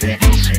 Esto 0.00 0.57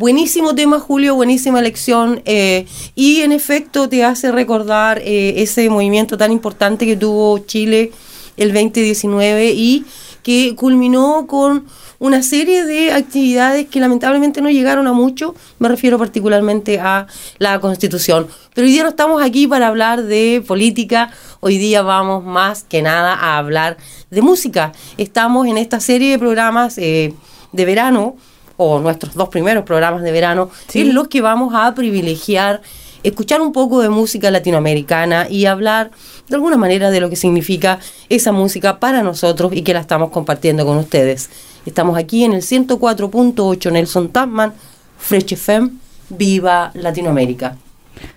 Buenísimo 0.00 0.54
tema, 0.54 0.80
Julio, 0.80 1.14
buenísima 1.14 1.60
elección. 1.60 2.22
eh, 2.24 2.64
y 2.94 3.20
en 3.20 3.32
efecto 3.32 3.86
te 3.86 4.02
hace 4.02 4.32
recordar 4.32 4.98
eh, 5.04 5.42
ese 5.42 5.68
movimiento 5.68 6.16
tan 6.16 6.32
importante 6.32 6.86
que 6.86 6.96
tuvo 6.96 7.40
Chile 7.40 7.92
el 8.38 8.54
2019 8.54 9.52
y 9.52 9.84
que 10.22 10.56
culminó 10.56 11.26
con 11.26 11.66
una 11.98 12.22
serie 12.22 12.64
de 12.64 12.92
actividades 12.92 13.66
que 13.66 13.78
lamentablemente 13.78 14.40
no 14.40 14.48
llegaron 14.48 14.86
a 14.86 14.94
mucho. 14.94 15.34
Me 15.58 15.68
refiero 15.68 15.98
particularmente 15.98 16.80
a 16.80 17.06
la 17.36 17.60
Constitución. 17.60 18.26
Pero 18.54 18.66
hoy 18.66 18.72
día 18.72 18.84
no 18.84 18.88
estamos 18.88 19.22
aquí 19.22 19.46
para 19.46 19.66
hablar 19.66 20.04
de 20.04 20.42
política. 20.46 21.10
Hoy 21.40 21.58
día 21.58 21.82
vamos 21.82 22.24
más 22.24 22.64
que 22.64 22.80
nada 22.80 23.12
a 23.12 23.36
hablar 23.36 23.76
de 24.08 24.22
música. 24.22 24.72
Estamos 24.96 25.46
en 25.46 25.58
esta 25.58 25.78
serie 25.78 26.12
de 26.12 26.18
programas 26.18 26.78
eh, 26.78 27.12
de 27.52 27.64
verano 27.66 28.16
o 28.62 28.78
nuestros 28.78 29.14
dos 29.14 29.30
primeros 29.30 29.64
programas 29.64 30.02
de 30.02 30.12
verano, 30.12 30.50
en 30.74 30.94
los 30.94 31.08
que 31.08 31.22
vamos 31.22 31.54
a 31.54 31.74
privilegiar 31.74 32.60
escuchar 33.02 33.40
un 33.40 33.54
poco 33.54 33.80
de 33.80 33.88
música 33.88 34.30
latinoamericana 34.30 35.26
y 35.30 35.46
hablar 35.46 35.90
de 36.28 36.34
alguna 36.34 36.58
manera 36.58 36.90
de 36.90 37.00
lo 37.00 37.08
que 37.08 37.16
significa 37.16 37.78
esa 38.10 38.32
música 38.32 38.78
para 38.78 39.02
nosotros 39.02 39.54
y 39.54 39.62
que 39.62 39.72
la 39.72 39.80
estamos 39.80 40.10
compartiendo 40.10 40.66
con 40.66 40.76
ustedes. 40.76 41.30
Estamos 41.64 41.96
aquí 41.96 42.22
en 42.24 42.34
el 42.34 42.42
104.8 42.42 43.72
Nelson 43.72 44.10
Tasman, 44.10 44.52
Fresh 44.98 45.32
FM, 45.32 45.70
Viva 46.10 46.70
Latinoamérica. 46.74 47.56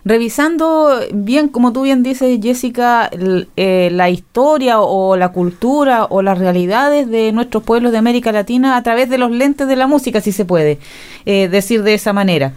Revisando 0.05 0.99
bien, 1.13 1.47
como 1.47 1.71
tú 1.71 1.83
bien 1.83 2.03
dices, 2.03 2.39
Jessica, 2.41 3.09
eh, 3.55 3.89
la 3.91 4.09
historia 4.09 4.81
o 4.81 5.15
la 5.15 5.29
cultura 5.29 6.05
o 6.09 6.21
las 6.21 6.37
realidades 6.37 7.09
de 7.09 7.31
nuestros 7.31 7.63
pueblos 7.63 7.91
de 7.93 7.99
América 7.99 8.31
Latina 8.31 8.75
a 8.75 8.83
través 8.83 9.09
de 9.09 9.17
los 9.17 9.31
lentes 9.31 9.67
de 9.67 9.75
la 9.75 9.87
música, 9.87 10.19
si 10.19 10.31
se 10.31 10.45
puede 10.45 10.79
eh, 11.25 11.47
decir 11.47 11.83
de 11.83 11.93
esa 11.93 12.11
manera. 12.11 12.53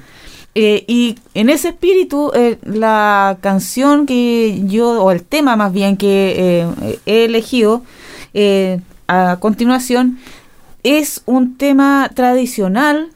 Eh, 0.54 0.84
y 0.88 1.16
en 1.34 1.50
ese 1.50 1.68
espíritu, 1.68 2.32
la 2.62 3.36
canción 3.42 4.06
que 4.06 4.62
yo, 4.64 5.04
o 5.04 5.10
el 5.10 5.22
tema 5.22 5.54
más 5.54 5.72
bien 5.72 5.96
que 5.96 6.66
he 7.04 7.24
elegido 7.26 7.82
a 9.06 9.36
continuación, 9.38 10.18
es 10.82 11.22
un 11.26 11.58
tema 11.58 12.10
tradicional 12.14 13.10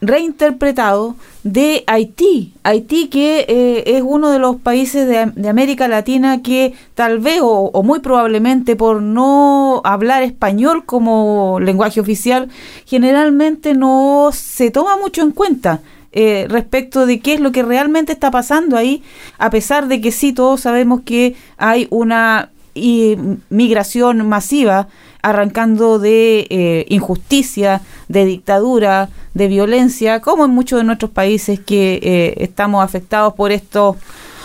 reinterpretado 0.00 1.16
de 1.46 1.84
Haití. 1.86 2.52
Haití 2.64 3.06
que 3.06 3.46
eh, 3.48 3.84
es 3.86 4.02
uno 4.04 4.30
de 4.30 4.40
los 4.40 4.56
países 4.56 5.06
de, 5.06 5.48
América 5.48 5.86
Latina 5.86 6.42
que 6.42 6.74
tal 6.94 7.20
vez 7.20 7.40
o, 7.40 7.70
o 7.72 7.82
muy 7.84 8.00
probablemente 8.00 8.74
por 8.74 9.00
no 9.00 9.80
hablar 9.84 10.24
español 10.24 10.84
como 10.84 11.60
lenguaje 11.60 12.00
oficial, 12.00 12.48
generalmente 12.84 13.74
no 13.74 14.30
se 14.32 14.72
toma 14.72 14.96
mucho 14.96 15.22
en 15.22 15.30
cuenta. 15.30 15.80
eh, 16.18 16.46
respecto 16.48 17.04
de 17.04 17.20
qué 17.20 17.34
es 17.34 17.40
lo 17.40 17.52
que 17.52 17.62
realmente 17.62 18.12
está 18.12 18.30
pasando 18.30 18.78
ahí, 18.78 19.02
a 19.36 19.50
pesar 19.50 19.86
de 19.86 20.00
que 20.00 20.12
sí 20.12 20.32
todos 20.32 20.62
sabemos 20.62 21.02
que 21.02 21.36
hay 21.58 21.88
una 21.90 22.50
y 22.76 23.16
migración 23.48 24.28
masiva 24.28 24.88
arrancando 25.22 25.98
de 25.98 26.46
eh, 26.50 26.86
injusticia, 26.88 27.80
de 28.08 28.24
dictadura, 28.24 29.08
de 29.34 29.48
violencia, 29.48 30.20
como 30.20 30.44
en 30.44 30.52
muchos 30.52 30.78
de 30.78 30.84
nuestros 30.84 31.10
países 31.10 31.58
que 31.58 31.98
eh, 32.02 32.34
estamos 32.38 32.84
afectados 32.84 33.34
por 33.34 33.50
estos 33.50 33.96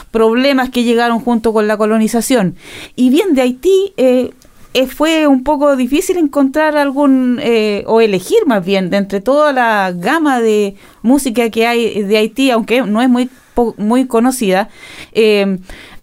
problemas 0.10 0.70
que 0.70 0.84
llegaron 0.84 1.20
junto 1.20 1.54
con 1.54 1.68
la 1.68 1.78
colonización. 1.78 2.56
Y 2.96 3.10
bien, 3.10 3.36
de 3.36 3.42
Haití 3.42 3.94
eh, 3.98 4.32
eh, 4.74 4.88
fue 4.88 5.28
un 5.28 5.44
poco 5.44 5.76
difícil 5.76 6.18
encontrar 6.18 6.78
algún, 6.78 7.40
eh, 7.42 7.84
o 7.88 8.00
elegir 8.00 8.46
más 8.46 8.64
bien, 8.66 8.90
de 8.90 8.98
entre 8.98 9.20
toda 9.20 9.52
la 9.52 9.92
gama 9.94 10.40
de 10.40 10.76
música 11.02 11.50
que 11.50 11.68
hay 11.68 12.04
de 12.04 12.18
Haití, 12.18 12.52
aunque 12.52 12.82
no 12.82 13.02
es 13.02 13.10
muy, 13.10 13.30
muy 13.78 14.08
conocida, 14.08 14.70
eh, 15.12 15.58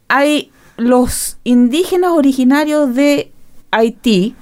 hay 0.08 0.50
los 0.78 1.36
indígenas 1.44 2.12
originarios 2.12 2.94
de 2.94 3.30
Haití, 3.70 4.34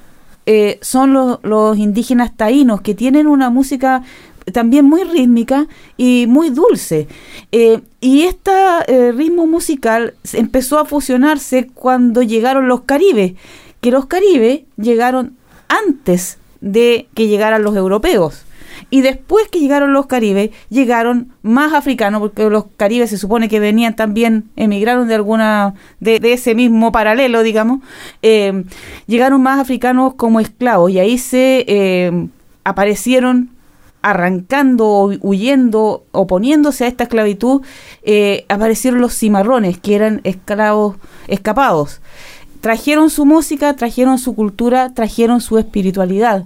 eh, 0.46 0.78
son 0.80 1.12
los, 1.12 1.40
los 1.42 1.76
indígenas 1.76 2.36
taínos 2.36 2.80
que 2.80 2.94
tienen 2.94 3.26
una 3.26 3.50
música 3.50 4.04
también 4.52 4.84
muy 4.84 5.02
rítmica 5.02 5.66
y 5.96 6.26
muy 6.28 6.50
dulce. 6.50 7.08
Eh, 7.50 7.80
y 8.00 8.22
este 8.22 9.12
ritmo 9.12 9.48
musical 9.48 10.14
empezó 10.32 10.78
a 10.78 10.84
fusionarse 10.84 11.66
cuando 11.74 12.22
llegaron 12.22 12.68
los 12.68 12.82
caribes, 12.82 13.32
que 13.80 13.90
los 13.90 14.06
caribes 14.06 14.60
llegaron 14.76 15.36
antes 15.66 16.38
de 16.60 17.08
que 17.14 17.26
llegaran 17.26 17.64
los 17.64 17.74
europeos. 17.74 18.45
Y 18.88 19.00
después 19.00 19.48
que 19.48 19.58
llegaron 19.58 19.92
los 19.92 20.06
caribes, 20.06 20.50
llegaron 20.68 21.32
más 21.42 21.72
africanos, 21.72 22.20
porque 22.20 22.48
los 22.48 22.66
caribes 22.76 23.10
se 23.10 23.18
supone 23.18 23.48
que 23.48 23.58
venían 23.58 23.96
también, 23.96 24.48
emigraron 24.54 25.08
de 25.08 25.16
alguna, 25.16 25.74
de, 25.98 26.20
ese 26.22 26.54
mismo 26.54 26.92
paralelo, 26.92 27.42
digamos, 27.42 27.80
eh, 28.22 28.64
llegaron 29.06 29.42
más 29.42 29.58
africanos 29.58 30.14
como 30.14 30.38
esclavos 30.38 30.92
y 30.92 31.00
ahí 31.00 31.18
se 31.18 31.64
eh, 31.66 32.28
aparecieron 32.62 33.50
arrancando, 34.02 35.10
huyendo, 35.20 36.04
oponiéndose 36.12 36.84
a 36.84 36.86
esta 36.86 37.04
esclavitud, 37.04 37.62
eh, 38.04 38.46
aparecieron 38.48 39.00
los 39.00 39.18
cimarrones, 39.18 39.78
que 39.78 39.96
eran 39.96 40.20
esclavos 40.22 40.94
escapados. 41.26 42.00
Trajeron 42.60 43.10
su 43.10 43.26
música, 43.26 43.74
trajeron 43.74 44.18
su 44.18 44.36
cultura, 44.36 44.94
trajeron 44.94 45.40
su 45.40 45.58
espiritualidad. 45.58 46.44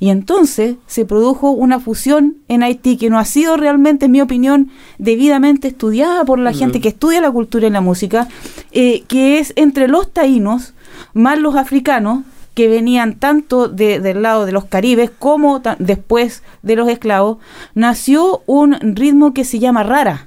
Y 0.00 0.10
entonces 0.10 0.76
se 0.86 1.04
produjo 1.04 1.50
una 1.50 1.80
fusión 1.80 2.36
en 2.46 2.62
Haití 2.62 2.96
que 2.96 3.10
no 3.10 3.18
ha 3.18 3.24
sido 3.24 3.56
realmente, 3.56 4.04
en 4.06 4.12
mi 4.12 4.20
opinión, 4.20 4.70
debidamente 4.98 5.68
estudiada 5.68 6.24
por 6.24 6.38
la 6.38 6.52
gente 6.52 6.80
que 6.80 6.88
estudia 6.90 7.20
la 7.20 7.32
cultura 7.32 7.66
y 7.66 7.70
la 7.70 7.80
música, 7.80 8.28
eh, 8.70 9.02
que 9.08 9.38
es 9.40 9.52
entre 9.56 9.88
los 9.88 10.12
taínos 10.12 10.72
más 11.14 11.38
los 11.40 11.56
africanos 11.56 12.22
que 12.54 12.68
venían 12.68 13.14
tanto 13.14 13.68
de- 13.68 13.98
del 14.00 14.22
lado 14.22 14.46
de 14.46 14.52
los 14.52 14.64
caribes 14.66 15.10
como 15.16 15.60
después 15.78 16.42
de 16.62 16.76
los 16.76 16.88
esclavos, 16.88 17.38
nació 17.74 18.42
un 18.46 18.74
ritmo 18.94 19.32
que 19.34 19.44
se 19.44 19.58
llama 19.58 19.82
rara. 19.84 20.26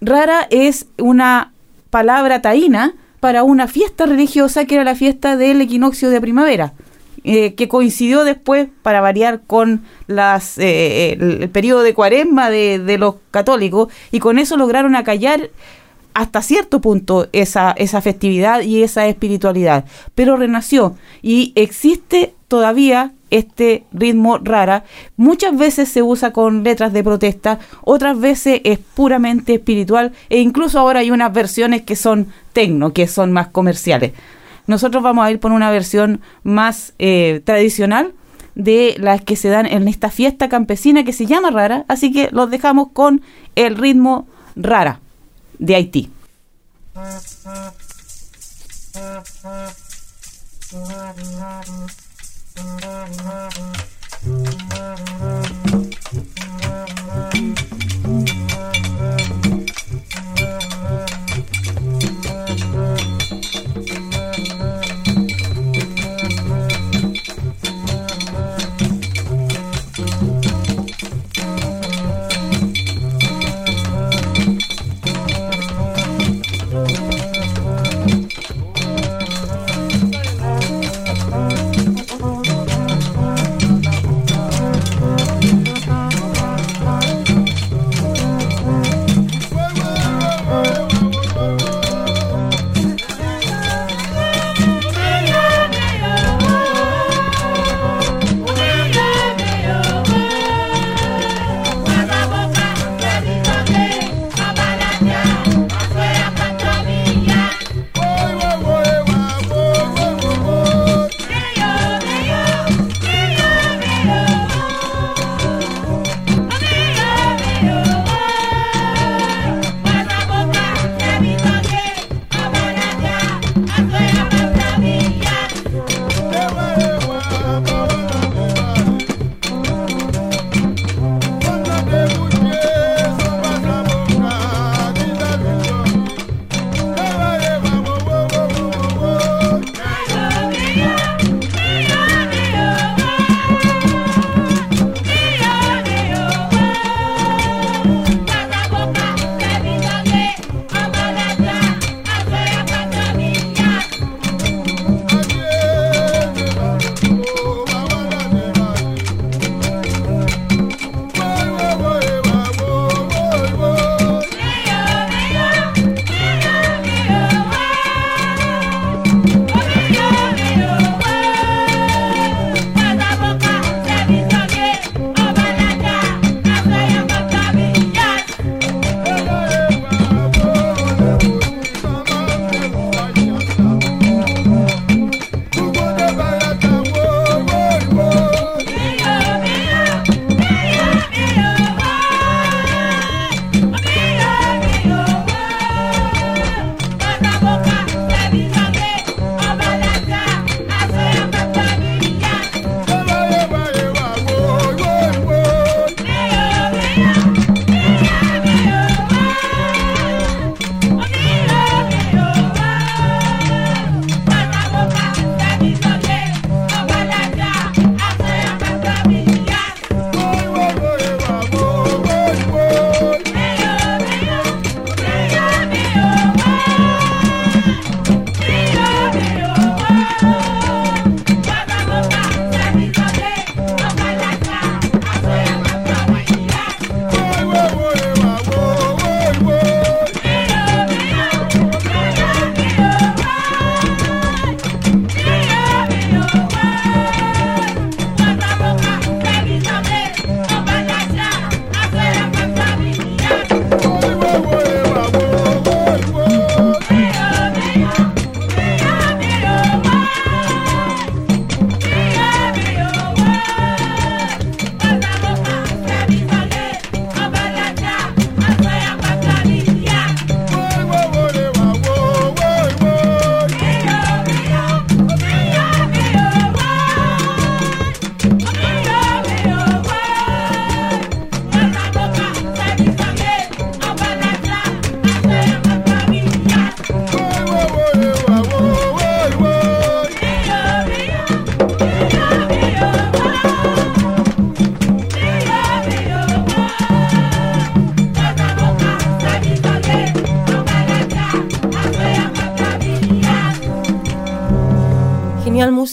Rara 0.00 0.46
es 0.50 0.86
una 0.98 1.52
palabra 1.90 2.40
taína 2.40 2.94
para 3.20 3.42
una 3.42 3.66
fiesta 3.68 4.06
religiosa 4.06 4.64
que 4.64 4.76
era 4.76 4.84
la 4.84 4.94
fiesta 4.94 5.36
del 5.36 5.60
equinoccio 5.60 6.08
de 6.10 6.20
primavera, 6.20 6.72
eh, 7.24 7.54
que 7.54 7.68
coincidió 7.68 8.24
después, 8.24 8.68
para 8.82 9.00
variar, 9.00 9.40
con 9.46 9.82
las, 10.06 10.58
eh, 10.58 11.12
el, 11.12 11.48
periodo 11.50 11.82
de 11.82 11.94
cuaresma 11.94 12.50
de, 12.50 12.78
de 12.78 12.98
los 12.98 13.16
católicos, 13.30 13.92
y 14.10 14.20
con 14.20 14.38
eso 14.38 14.56
lograron 14.56 14.96
acallar 14.96 15.50
hasta 16.14 16.42
cierto 16.42 16.80
punto 16.80 17.28
esa, 17.32 17.72
esa 17.72 18.00
festividad 18.00 18.62
y 18.62 18.82
esa 18.82 19.06
espiritualidad, 19.06 19.84
pero 20.14 20.36
renació 20.36 20.96
y 21.22 21.52
existe 21.54 22.34
todavía 22.48 23.12
este 23.30 23.84
ritmo 23.92 24.38
rara. 24.38 24.84
Muchas 25.16 25.56
veces 25.56 25.88
se 25.88 26.02
usa 26.02 26.32
con 26.32 26.64
letras 26.64 26.92
de 26.92 27.04
protesta, 27.04 27.60
otras 27.82 28.18
veces 28.18 28.60
es 28.64 28.78
puramente 28.78 29.54
espiritual 29.54 30.12
e 30.28 30.40
incluso 30.40 30.78
ahora 30.78 31.00
hay 31.00 31.10
unas 31.10 31.32
versiones 31.32 31.82
que 31.82 31.96
son 31.96 32.26
tecno, 32.52 32.92
que 32.92 33.06
son 33.06 33.32
más 33.32 33.48
comerciales. 33.48 34.12
Nosotros 34.70 35.02
vamos 35.02 35.26
a 35.26 35.32
ir 35.32 35.40
por 35.40 35.50
una 35.50 35.68
versión 35.68 36.20
más 36.44 36.94
eh, 37.00 37.42
tradicional 37.44 38.14
de 38.54 38.94
las 38.98 39.20
que 39.20 39.34
se 39.34 39.48
dan 39.48 39.66
en 39.66 39.88
esta 39.88 40.10
fiesta 40.10 40.48
campesina 40.48 41.02
que 41.02 41.12
se 41.12 41.26
llama 41.26 41.50
rara, 41.50 41.84
así 41.88 42.12
que 42.12 42.28
los 42.30 42.52
dejamos 42.52 42.92
con 42.92 43.20
el 43.56 43.76
ritmo 43.76 44.28
rara 44.54 45.00
de 45.58 45.74
Haití. 45.74 46.10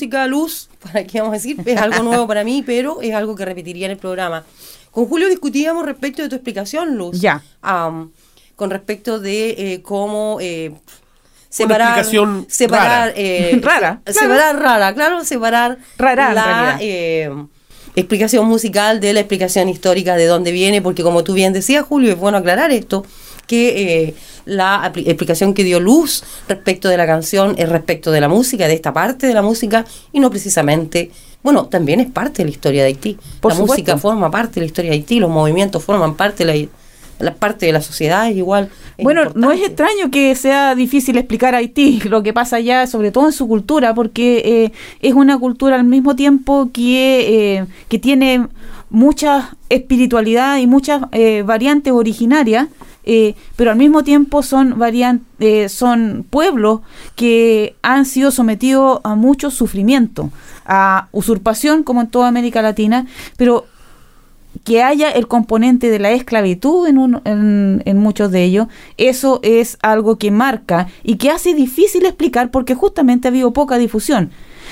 Música, 0.08 0.28
Luz, 0.28 0.70
para 0.82 1.04
qué 1.04 1.20
vamos 1.20 1.34
a 1.34 1.38
decir, 1.38 1.58
es 1.66 1.78
algo 1.80 2.04
nuevo 2.04 2.28
para 2.28 2.44
mí, 2.44 2.64
pero 2.66 3.02
es 3.02 3.14
algo 3.14 3.36
que 3.36 3.46
repetiría 3.46 3.86
en 3.86 3.92
el 3.94 3.98
programa. 3.98 4.44
Con 4.92 5.06
Julio 5.06 5.28
discutíamos 5.30 5.86
respecto 5.86 6.22
de 6.24 6.30
tu 6.30 6.36
explicación, 6.36 6.96
Luz. 6.98 7.20
Ya. 7.22 7.44
Con 8.56 8.70
respecto 8.72 9.20
de 9.20 9.50
eh, 9.74 9.82
cómo 9.84 10.40
eh, 10.42 10.72
separar. 11.50 11.90
explicación 12.00 12.46
separar, 12.50 13.10
rara. 13.10 13.14
eh, 13.16 13.60
Rara, 13.64 14.02
claro. 14.04 14.20
Separar 14.20 14.60
rara, 14.60 14.94
claro, 14.96 15.24
separar 15.24 15.78
Rara, 15.98 16.34
la 16.34 16.80
explicación 17.96 18.48
musical 18.48 19.00
de 19.00 19.14
la 19.14 19.20
explicación 19.20 19.70
histórica 19.70 20.16
de 20.16 20.26
dónde 20.26 20.52
viene, 20.52 20.82
porque 20.82 21.04
como 21.04 21.24
tú 21.24 21.34
bien 21.34 21.54
decías, 21.54 21.86
Julio, 21.86 22.12
es 22.12 22.18
bueno 22.18 22.38
aclarar 22.40 22.72
esto, 22.72 23.06
que 23.48 24.04
eh, 24.04 24.16
la 24.46 24.92
explicación 24.96 25.54
que 25.54 25.64
dio 25.64 25.80
Luz 25.80 26.24
respecto 26.48 26.90
de 26.90 26.98
la 26.98 27.08
canción 27.08 27.56
es 27.58 27.70
respecto 27.70 28.12
de 28.12 28.22
la 28.22 28.28
música, 28.28 28.68
de 28.68 28.74
esta 28.74 28.94
parte 28.94 29.26
de 29.26 29.34
la 29.34 29.42
música, 29.42 29.86
y 30.12 30.20
no 30.20 30.30
precisamente, 30.30 31.12
bueno, 31.42 31.66
también 31.66 32.00
es 32.00 32.12
parte 32.12 32.44
de 32.44 32.46
la 32.46 32.52
historia 32.52 32.82
de 32.84 32.90
Haití. 32.90 33.18
Por 33.40 33.52
la 33.52 33.58
supuesto. 33.58 33.74
música 33.74 33.98
forma 33.98 34.30
parte 34.30 34.56
de 34.56 34.62
la 34.62 34.66
historia 34.68 34.92
de 34.92 34.98
Haití, 34.98 35.20
los 35.20 35.30
movimientos 35.30 35.84
forman 35.84 36.16
parte 36.16 36.46
de 36.46 36.54
la, 36.54 36.68
la 37.20 37.34
parte 37.36 37.66
de 37.66 37.72
la 37.72 37.82
sociedad, 37.82 38.30
igual. 38.30 38.70
Bueno, 39.02 39.32
no 39.36 39.52
es 39.52 39.62
extraño 39.62 40.12
que 40.12 40.36
sea 40.36 40.76
difícil 40.76 41.18
explicar 41.18 41.56
Haití, 41.56 42.02
lo 42.10 42.24
que 42.24 42.34
pasa 42.34 42.58
allá, 42.58 42.86
sobre 42.88 43.12
todo 43.12 43.28
en 43.28 43.34
su 43.34 43.48
cultura, 43.48 43.94
porque 43.94 44.42
eh, 44.46 44.72
es 45.02 45.14
una 45.14 45.38
cultura 45.40 45.76
al 45.76 45.84
mismo 45.84 46.16
tiempo 46.16 46.70
que, 46.74 47.56
eh, 47.58 47.66
que 47.88 48.00
tiene 48.00 48.48
mucha 48.90 49.56
espiritualidad 49.70 50.58
y 50.58 50.68
muchas 50.68 51.04
eh, 51.12 51.44
variantes 51.46 51.94
originarias, 51.94 52.68
eh, 53.10 53.36
pero 53.56 53.72
al 53.72 53.78
mismo 53.78 54.04
tiempo 54.04 54.44
son, 54.44 54.78
varian- 54.78 55.22
eh, 55.40 55.70
son 55.70 56.26
pueblos 56.30 56.82
que 57.16 57.76
han 57.82 58.06
sido 58.06 58.32
sometidos 58.32 59.00
a 59.04 59.16
mucho 59.16 59.50
sufrimiento, 59.50 60.30
a 60.66 61.08
usurpación 61.14 61.84
como 61.84 62.02
en 62.02 62.08
toda 62.08 62.28
América 62.28 62.62
Latina, 62.62 63.08
pero 63.38 63.66
que 64.64 64.82
haya 64.84 65.10
el 65.12 65.28
componente 65.28 65.90
de 65.90 66.00
la 66.00 66.12
esclavitud 66.12 66.88
en, 66.88 66.98
un- 66.98 67.22
en, 67.26 67.82
en 67.86 67.98
muchos 67.98 68.32
de 68.32 68.44
ellos, 68.44 68.68
eso 68.98 69.40
es 69.44 69.78
algo 69.82 70.18
que 70.18 70.32
marca 70.32 70.88
y 71.04 71.16
que 71.16 71.30
hace 71.32 71.54
difícil 71.54 72.06
explicar 72.06 72.52
porque 72.52 72.76
justamente 72.76 73.28
ha 73.28 73.32
habido 73.32 73.54
poca 73.54 73.78
difusión. 73.78 74.32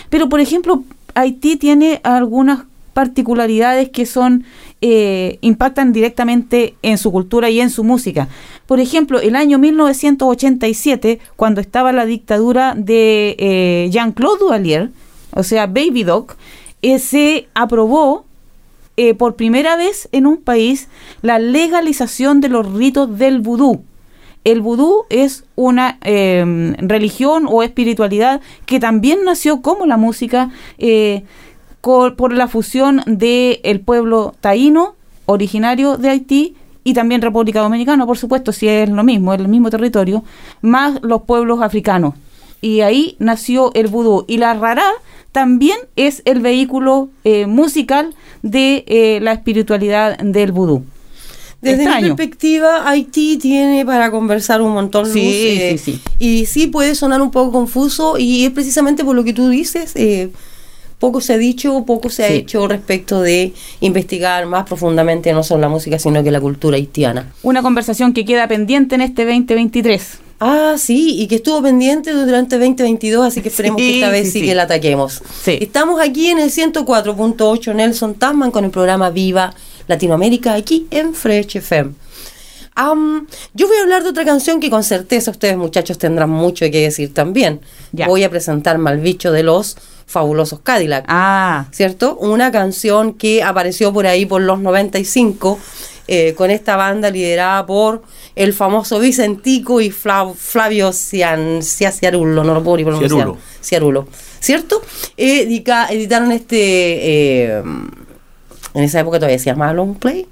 Pero, 0.09 0.27
por 0.27 0.39
ejemplo, 0.41 0.83
Haití 1.13 1.55
tiene 1.55 2.01
algunas 2.03 2.63
particularidades 2.95 3.89
que 3.89 4.05
son 4.05 4.45
eh, 4.79 5.37
impactan 5.41 5.91
directamente 5.91 6.75
en 6.81 6.97
su 6.97 7.11
cultura 7.11 7.49
y 7.49 7.59
en 7.59 7.69
su 7.69 7.83
música. 7.83 8.29
Por 8.67 8.79
ejemplo, 8.79 9.19
el 9.19 9.35
año 9.35 9.59
1987, 9.59 11.19
cuando 11.35 11.59
estaba 11.59 11.91
la 11.91 12.05
dictadura 12.05 12.73
de 12.73 13.35
eh, 13.37 13.89
Jean-Claude 13.91 14.39
Duvalier, 14.39 14.91
o 15.31 15.43
sea, 15.43 15.67
Baby 15.67 16.03
Doc, 16.03 16.37
eh, 16.81 16.99
se 16.99 17.49
aprobó 17.53 18.25
por 19.17 19.35
primera 19.35 19.75
vez 19.75 20.07
en 20.13 20.25
un 20.25 20.37
país 20.37 20.87
la 21.21 21.37
legalización 21.37 22.39
de 22.39 22.47
los 22.47 22.71
ritos 22.71 23.19
del 23.19 23.41
vudú. 23.41 23.83
El 24.45 24.61
vudú 24.61 25.05
es 25.09 25.43
una 25.55 25.97
eh, 26.03 26.45
religión 26.77 27.47
o 27.49 27.63
espiritualidad 27.63 28.41
que 28.67 28.79
también 28.79 29.25
nació 29.25 29.63
como 29.63 29.87
la 29.87 29.97
música 29.97 30.51
por 31.85 32.33
la 32.33 32.47
fusión 32.47 33.01
del 33.05 33.59
el 33.63 33.79
pueblo 33.79 34.33
taíno, 34.41 34.95
originario 35.27 35.97
de 35.97 36.09
Haití, 36.09 36.55
y 36.83 36.93
también 36.93 37.21
República 37.21 37.61
Dominicana, 37.61 38.05
por 38.05 38.17
supuesto, 38.17 38.51
si 38.51 38.67
es 38.67 38.89
lo 38.89 39.03
mismo, 39.03 39.33
es 39.33 39.39
el 39.39 39.47
mismo 39.47 39.69
territorio, 39.69 40.23
más 40.61 40.99
los 41.01 41.23
pueblos 41.23 41.61
africanos. 41.61 42.13
Y 42.61 42.81
ahí 42.81 43.15
nació 43.19 43.71
el 43.75 43.87
vudú. 43.87 44.25
Y 44.27 44.37
la 44.37 44.53
rara 44.53 44.85
también 45.31 45.77
es 45.95 46.21
el 46.25 46.39
vehículo 46.41 47.09
eh, 47.23 47.45
musical 47.47 48.15
de 48.41 48.83
eh, 48.87 49.19
la 49.21 49.33
espiritualidad 49.33 50.17
del 50.19 50.51
vudú. 50.51 50.83
Desde 51.61 51.77
mi 51.77 51.83
Extraño. 51.85 52.15
perspectiva, 52.15 52.87
Haití 52.89 53.37
tiene 53.37 53.85
para 53.85 54.11
conversar 54.11 54.61
un 54.61 54.73
montón, 54.73 55.03
Luz, 55.05 55.13
Sí, 55.13 55.21
eh, 55.59 55.77
sí, 55.79 55.93
sí. 55.93 56.01
Y 56.19 56.45
sí 56.45 56.67
puede 56.67 56.93
sonar 56.95 57.21
un 57.21 57.31
poco 57.31 57.51
confuso 57.51 58.17
y 58.19 58.45
es 58.45 58.51
precisamente 58.51 59.03
por 59.03 59.15
lo 59.15 59.23
que 59.23 59.33
tú 59.33 59.49
dices. 59.49 59.93
eh, 59.95 60.29
poco 60.99 61.21
se 61.21 61.33
ha 61.33 61.37
dicho, 61.37 61.83
poco 61.85 62.09
se 62.09 62.23
ha 62.23 62.27
Sí. 62.29 62.33
hecho 62.35 62.67
respecto 62.67 63.21
de 63.21 63.53
investigar 63.81 64.45
más 64.45 64.65
profundamente 64.65 65.31
no 65.33 65.43
solo 65.43 65.61
la 65.61 65.69
música, 65.69 65.99
sino 65.99 66.23
que 66.23 66.31
la 66.31 66.39
cultura 66.41 66.77
haitiana. 66.77 67.33
Una 67.43 67.61
conversación 67.61 68.13
que 68.13 68.25
queda 68.25 68.47
pendiente 68.47 68.95
en 68.95 69.01
este 69.01 69.25
2023. 69.25 70.19
Ah, 70.39 70.75
sí, 70.77 71.15
y 71.21 71.27
que 71.27 71.35
estuvo 71.35 71.61
pendiente 71.61 72.11
durante 72.11 72.57
2022, 72.57 73.25
así 73.25 73.41
que 73.41 73.47
esperemos 73.49 73.79
Sí, 73.81 73.87
que 73.87 73.95
esta 73.99 74.09
vez 74.11 74.25
sí, 74.25 74.31
sí, 74.31 74.39
sí. 74.41 74.45
que 74.45 74.55
la 74.55 74.63
ataquemos. 74.63 75.21
Sí. 75.43 75.57
Estamos 75.61 76.01
aquí 76.01 76.27
en 76.27 76.39
el 76.39 76.51
104.8 76.51 77.73
Nelson 77.73 78.15
Tasman 78.15 78.51
con 78.51 78.65
el 78.65 78.71
programa 78.71 79.09
Viva 79.11 79.53
Latinoamérica, 79.87 80.53
aquí 80.53 80.87
en 80.91 81.13
Fresh 81.13 81.57
FM. 81.57 81.91
Yo 82.77 83.67
voy 83.67 83.77
a 83.77 83.81
hablar 83.83 84.03
de 84.03 84.09
otra 84.09 84.25
canción 84.25 84.59
que 84.59 84.69
con 84.69 84.83
certeza 84.83 85.31
ustedes 85.31 85.55
muchachos 85.57 85.97
tendrán 85.97 86.29
mucho 86.29 86.65
que 86.71 86.81
decir 86.81 87.13
también. 87.13 87.61
Ya. 87.93 88.07
Voy 88.07 88.23
a 88.23 88.29
presentar 88.29 88.77
Malbicho 88.77 89.31
de 89.31 89.43
los 89.43 89.77
fabulosos 90.07 90.59
Cadillac. 90.61 91.05
Ah, 91.07 91.67
¿cierto? 91.71 92.15
Una 92.17 92.51
canción 92.51 93.13
que 93.13 93.41
apareció 93.43 93.91
por 93.93 94.05
ahí 94.07 94.25
por 94.25 94.41
los 94.41 94.59
95 94.59 95.57
eh, 96.07 96.35
con 96.37 96.51
esta 96.51 96.75
banda 96.75 97.09
liderada 97.09 97.65
por 97.65 98.03
el 98.35 98.53
famoso 98.53 98.99
Vicentico 98.99 99.81
y 99.81 99.89
Fla- 99.89 100.33
Flavio 100.35 100.91
Cian, 100.93 101.61
Cia- 101.63 101.91
Ciarulo, 101.91 102.43
no 102.43 102.53
lo 102.53 102.61
puedo 102.63 102.77
ni 102.77 102.83
pronunciar. 102.83 103.09
Ciarulo. 103.09 103.37
Ciarulo, 103.63 104.07
¿cierto? 104.39 104.81
Edica- 105.17 105.87
editaron 105.89 106.31
este, 106.33 106.57
eh, 106.59 107.63
en 108.75 108.83
esa 108.83 108.99
época 108.99 109.17
todavía 109.17 109.39
se 109.39 109.45
llamaba 109.45 109.73
Long 109.73 109.95
Play. 109.95 110.27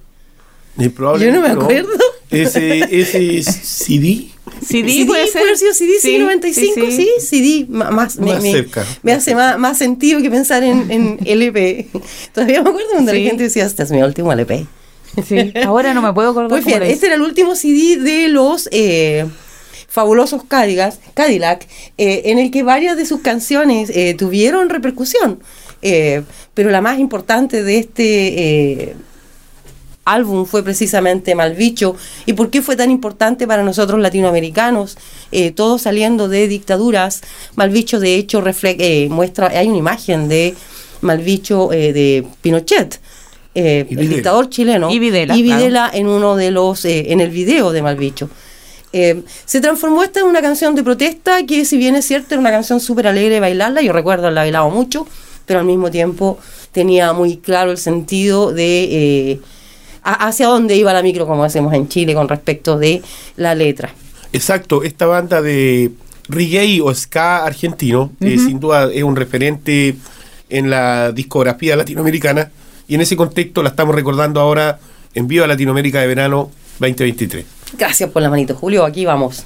Y 1.24 1.26
Yo 1.26 1.32
no 1.32 1.42
me 1.42 1.48
acuerdo. 1.64 1.90
Ese, 2.34 2.80
ese 2.92 3.44
CD. 3.44 4.28
CD, 4.66 5.06
puede 5.06 5.28
ser. 5.28 5.42
haber 5.44 5.58
sido 5.58 5.74
CD, 5.74 5.92
sí, 6.02 6.08
Sí, 6.12 6.18
95, 6.20 6.86
sí, 6.90 6.92
sí, 6.92 7.10
CD, 7.20 7.66
ma- 7.70 7.92
más, 7.92 8.18
Más 8.18 8.42
me- 8.42 8.52
cerca. 8.52 8.86
me 9.02 9.12
hace 9.14 9.36
más, 9.36 9.58
más 9.58 9.78
sentido 9.78 10.22
que 10.22 10.30
pensar 10.30 10.64
en, 10.64 10.90
en 10.92 11.20
LP. 11.26 11.88
Todavía 12.34 12.62
me 12.62 12.70
acuerdo 12.70 12.90
cuando 12.92 13.12
Sí. 13.12 13.20
la 13.24 13.30
gente 13.30 13.44
decía, 13.44 13.66
este 13.66 13.84
es 13.84 13.92
mi 13.92 14.02
último 14.02 14.32
LP. 14.34 14.66
Sí, 15.28 15.54
ahora 15.66 15.94
no 15.94 16.02
me 16.02 16.12
puedo 16.14 16.30
acordar. 16.32 16.50
Pues 16.50 16.66
bien, 16.66 16.78
era 16.82 16.88
este 16.92 17.06
era 17.06 17.16
el 17.16 17.22
último 17.22 17.56
CD 17.56 17.98
de 17.98 18.28
los 18.30 18.68
eh, 18.72 19.26
fabulosos 19.88 20.44
Cadillac, 20.46 20.96
Cadillac 21.14 21.68
eh, 21.98 22.24
en 22.26 22.40
el 22.40 22.50
que 22.52 22.64
varias 22.64 22.98
de 22.98 23.06
sus 23.06 23.22
canciones 23.22 23.92
eh, 23.94 24.16
tuvieron 24.18 24.70
repercusión. 24.70 25.40
Eh, 25.82 26.24
pero 26.54 26.70
la 26.72 26.82
más 26.82 26.98
importante 27.00 27.62
de 27.64 27.78
este 27.78 28.04
eh, 28.84 28.96
álbum 30.06 30.46
fue 30.46 30.64
precisamente 30.64 31.36
Malvicho. 31.36 31.96
¿Y 32.26 32.34
por 32.34 32.50
qué 32.50 32.62
fue 32.62 32.76
tan 32.76 32.92
importante 32.92 33.48
para 33.48 33.64
nosotros 33.64 34.00
latinoamericanos? 34.00 34.98
Eh, 35.32 35.52
todos 35.52 35.82
saliendo 35.84 36.28
de 36.28 36.48
dictaduras. 36.48 37.22
Malvicho, 37.56 38.00
de 38.00 38.16
hecho, 38.16 38.42
refle- 38.44 38.76
eh, 38.80 39.08
muestra, 39.10 39.48
hay 39.48 39.68
una 39.68 39.78
imagen 39.78 40.28
de 40.30 40.56
Malvicho 41.02 41.72
eh, 41.74 41.94
de 41.94 42.26
Pinochet. 42.42 43.00
eh, 43.56 43.86
el 43.90 44.10
dictador 44.10 44.50
chileno 44.50 44.90
Y 44.90 44.98
Videla, 45.00 45.38
y 45.38 45.44
Videla 45.44 45.92
en 45.94 46.08
uno 46.08 46.36
de 46.36 46.50
los 46.52 46.86
eh, 46.86 47.12
en 47.12 47.22
el 47.22 47.30
video 47.30 47.72
de 47.72 47.82
Malvicho 47.84 48.30
Eh, 48.94 49.22
se 49.46 49.60
transformó 49.60 50.04
esta 50.04 50.20
en 50.22 50.28
una 50.28 50.42
canción 50.42 50.76
de 50.76 50.84
protesta 50.84 51.44
que 51.46 51.66
si 51.66 51.78
bien 51.78 51.96
es 51.96 52.06
cierto 52.06 52.34
era 52.36 52.40
una 52.42 52.52
canción 52.52 52.80
súper 52.80 53.08
alegre 53.08 53.36
de 53.36 53.40
bailarla 53.40 53.82
yo 53.82 53.92
recuerdo 53.94 54.30
la 54.32 54.42
bailado 54.42 54.70
mucho 54.70 55.06
pero 55.46 55.60
al 55.60 55.66
mismo 55.66 55.90
tiempo 55.92 56.38
tenía 56.72 57.12
muy 57.14 57.38
claro 57.38 57.72
el 57.72 57.78
sentido 57.78 58.52
de 58.54 58.84
eh, 59.32 59.40
a- 60.04 60.28
hacia 60.28 60.48
dónde 60.48 60.76
iba 60.76 60.94
la 60.94 61.02
micro 61.04 61.26
como 61.28 61.44
hacemos 61.44 61.74
en 61.74 61.88
Chile 61.88 62.14
con 62.14 62.28
respecto 62.30 62.78
de 62.78 63.02
la 63.38 63.56
letra. 63.56 63.90
Exacto, 64.34 64.84
esta 64.84 65.06
banda 65.06 65.42
de 65.42 65.92
reggae 66.28 66.82
o 66.82 66.94
ska 66.94 67.46
argentino, 67.46 68.12
eh, 68.22 68.38
sin 68.38 68.60
duda 68.60 68.90
es 68.92 69.04
un 69.04 69.16
referente 69.16 69.96
en 70.50 70.70
la 70.70 71.12
discografía 71.12 71.76
latinoamericana 71.76 72.52
y 72.88 72.96
en 72.96 73.02
ese 73.02 73.16
contexto 73.16 73.62
la 73.64 73.70
estamos 73.70 73.94
recordando 73.96 74.40
ahora 74.40 74.80
en 75.14 75.28
Viva 75.28 75.46
Latinoamérica 75.48 76.00
de 76.02 76.08
Verano 76.08 76.50
2023. 76.80 77.46
gracias 77.78 78.10
por 78.10 78.22
la 78.22 78.30
manito 78.30 78.56
Julio 78.56 78.86
aquí 78.86 79.06
vamos 79.06 79.46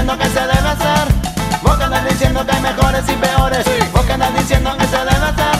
diciendo 0.00 0.18
que 0.18 0.30
se 0.30 0.40
debe 0.40 0.68
hacer. 0.68 1.60
Vos 1.62 1.76
que 1.76 1.84
andas 1.84 2.08
diciendo 2.08 2.46
que 2.46 2.52
hay 2.52 2.62
mejores 2.62 3.04
y 3.06 3.16
peores. 3.16 3.92
Vos 3.92 4.04
que 4.06 4.12
andas 4.12 4.34
diciendo 4.34 4.74
que 4.78 4.86
se 4.86 4.96
debe 4.96 5.26
hacer 5.26 5.59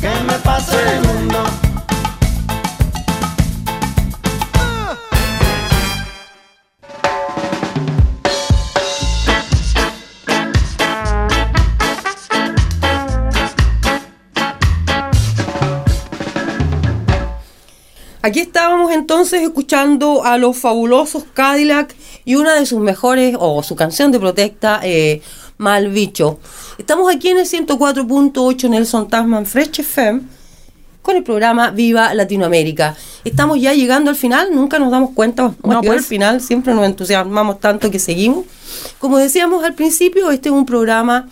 ¿qué 0.00 0.08
me 0.26 0.38
pasa 0.38 0.80
en 0.80 0.88
el 0.96 1.08
mundo? 1.08 1.44
Aquí 18.22 18.40
estábamos 18.40 18.92
entonces 18.92 19.42
escuchando 19.42 20.24
a 20.24 20.36
los 20.36 20.56
fabulosos 20.56 21.24
Cadillac 21.32 21.96
y 22.24 22.34
una 22.34 22.54
de 22.54 22.66
sus 22.66 22.78
mejores, 22.78 23.34
o 23.38 23.62
su 23.62 23.76
canción 23.76 24.12
de 24.12 24.20
protesta, 24.20 24.80
eh, 24.82 25.22
Mal 25.60 25.88
Bicho. 25.90 26.38
Estamos 26.78 27.14
aquí 27.14 27.28
en 27.28 27.38
el 27.38 27.44
104.8 27.46 28.70
Nelson 28.70 29.08
Tasman 29.08 29.44
Fresh 29.44 29.80
FM 29.80 30.22
con 31.02 31.16
el 31.16 31.22
programa 31.22 31.70
Viva 31.70 32.14
Latinoamérica. 32.14 32.96
Estamos 33.24 33.60
ya 33.60 33.74
llegando 33.74 34.08
al 34.08 34.16
final, 34.16 34.54
nunca 34.54 34.78
nos 34.78 34.90
damos 34.90 35.10
cuenta, 35.10 35.52
No, 35.62 35.82
pues. 35.82 35.90
al 35.98 36.02
final, 36.02 36.40
siempre 36.40 36.72
nos 36.72 36.86
entusiasmamos 36.86 37.60
tanto 37.60 37.90
que 37.90 37.98
seguimos. 37.98 38.46
Como 38.98 39.18
decíamos 39.18 39.62
al 39.62 39.74
principio, 39.74 40.30
este 40.30 40.48
es 40.48 40.54
un 40.54 40.64
programa 40.64 41.28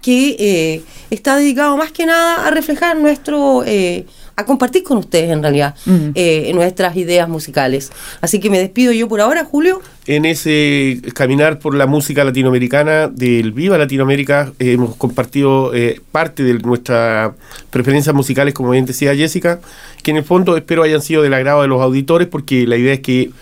que 0.00 0.36
eh, 0.38 0.82
está 1.10 1.36
dedicado 1.36 1.76
más 1.76 1.92
que 1.92 2.06
nada 2.06 2.46
a 2.46 2.50
reflejar 2.50 2.96
nuestro, 2.96 3.64
eh, 3.66 4.06
a 4.38 4.44
compartir 4.44 4.84
con 4.84 4.98
ustedes 4.98 5.30
en 5.30 5.42
realidad 5.42 5.74
eh, 6.14 6.52
nuestras 6.54 6.96
ideas 6.96 7.28
musicales. 7.28 7.90
Así 8.20 8.38
que 8.38 8.50
me 8.50 8.58
despido 8.60 8.92
yo 8.92 9.08
por 9.08 9.20
ahora, 9.20 9.44
Julio. 9.44 9.82
En 10.06 10.24
ese 10.24 11.02
caminar 11.12 11.58
por 11.58 11.74
la 11.74 11.86
música 11.86 12.22
latinoamericana 12.22 13.08
del 13.08 13.50
Viva 13.50 13.76
Latinoamérica 13.76 14.52
eh, 14.60 14.74
hemos 14.74 14.94
compartido 14.94 15.74
eh, 15.74 16.00
parte 16.12 16.44
de 16.44 16.54
nuestras 16.54 17.32
preferencias 17.70 18.14
musicales, 18.14 18.54
como 18.54 18.70
bien 18.70 18.86
decía 18.86 19.12
Jessica, 19.12 19.58
que 20.04 20.12
en 20.12 20.18
el 20.18 20.24
fondo 20.24 20.56
espero 20.56 20.84
hayan 20.84 21.02
sido 21.02 21.22
del 21.22 21.34
agrado 21.34 21.62
de 21.62 21.68
los 21.68 21.82
auditores 21.82 22.28
porque 22.28 22.64
la 22.64 22.76
idea 22.76 22.94
es 22.94 23.00
que 23.00 23.32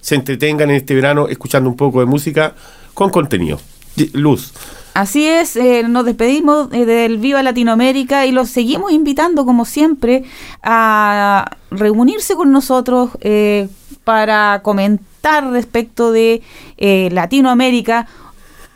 se 0.00 0.14
entretengan 0.14 0.70
en 0.70 0.76
este 0.76 0.94
verano 0.94 1.28
escuchando 1.28 1.68
un 1.68 1.76
poco 1.76 2.00
de 2.00 2.06
música 2.06 2.54
con 2.94 3.10
contenido. 3.10 3.60
Luz. 4.14 4.54
Así 4.96 5.28
es, 5.28 5.56
eh, 5.56 5.82
nos 5.86 6.06
despedimos 6.06 6.72
eh, 6.72 6.86
del 6.86 7.18
Viva 7.18 7.42
Latinoamérica 7.42 8.24
y 8.24 8.32
los 8.32 8.48
seguimos 8.48 8.92
invitando, 8.92 9.44
como 9.44 9.66
siempre, 9.66 10.24
a 10.62 11.50
reunirse 11.70 12.34
con 12.34 12.50
nosotros 12.50 13.10
eh, 13.20 13.68
para 14.04 14.62
comentar 14.62 15.50
respecto 15.50 16.12
de 16.12 16.40
eh, 16.78 17.10
Latinoamérica. 17.12 18.06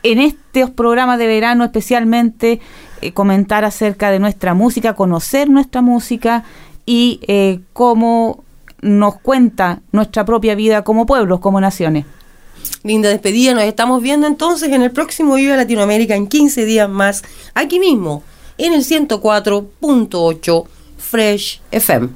En 0.03 0.19
estos 0.19 0.69
programas 0.69 1.17
de 1.17 1.25
verano 1.25 1.63
especialmente, 1.63 2.61
eh, 3.01 3.13
comentar 3.13 3.65
acerca 3.65 4.11
de 4.11 4.19
nuestra 4.19 4.53
música, 4.53 4.93
conocer 4.93 5.49
nuestra 5.49 5.81
música 5.81 6.43
y 6.85 7.19
eh, 7.27 7.61
cómo 7.73 8.43
nos 8.83 9.19
cuenta 9.21 9.79
nuestra 9.91 10.23
propia 10.23 10.53
vida 10.53 10.83
como 10.83 11.07
pueblos, 11.07 11.39
como 11.39 11.59
naciones. 11.59 12.05
Linda 12.83 13.09
despedida, 13.09 13.53
nos 13.53 13.63
estamos 13.63 14.01
viendo 14.01 14.27
entonces 14.27 14.69
en 14.69 14.81
el 14.81 14.91
próximo 14.91 15.35
Viva 15.35 15.55
Latinoamérica 15.55 16.15
en 16.15 16.27
15 16.27 16.65
días 16.65 16.89
más, 16.89 17.23
aquí 17.53 17.79
mismo, 17.79 18.23
en 18.57 18.73
el 18.73 18.83
104.8 18.83 20.65
Fresh 20.97 21.61
FM. 21.71 22.09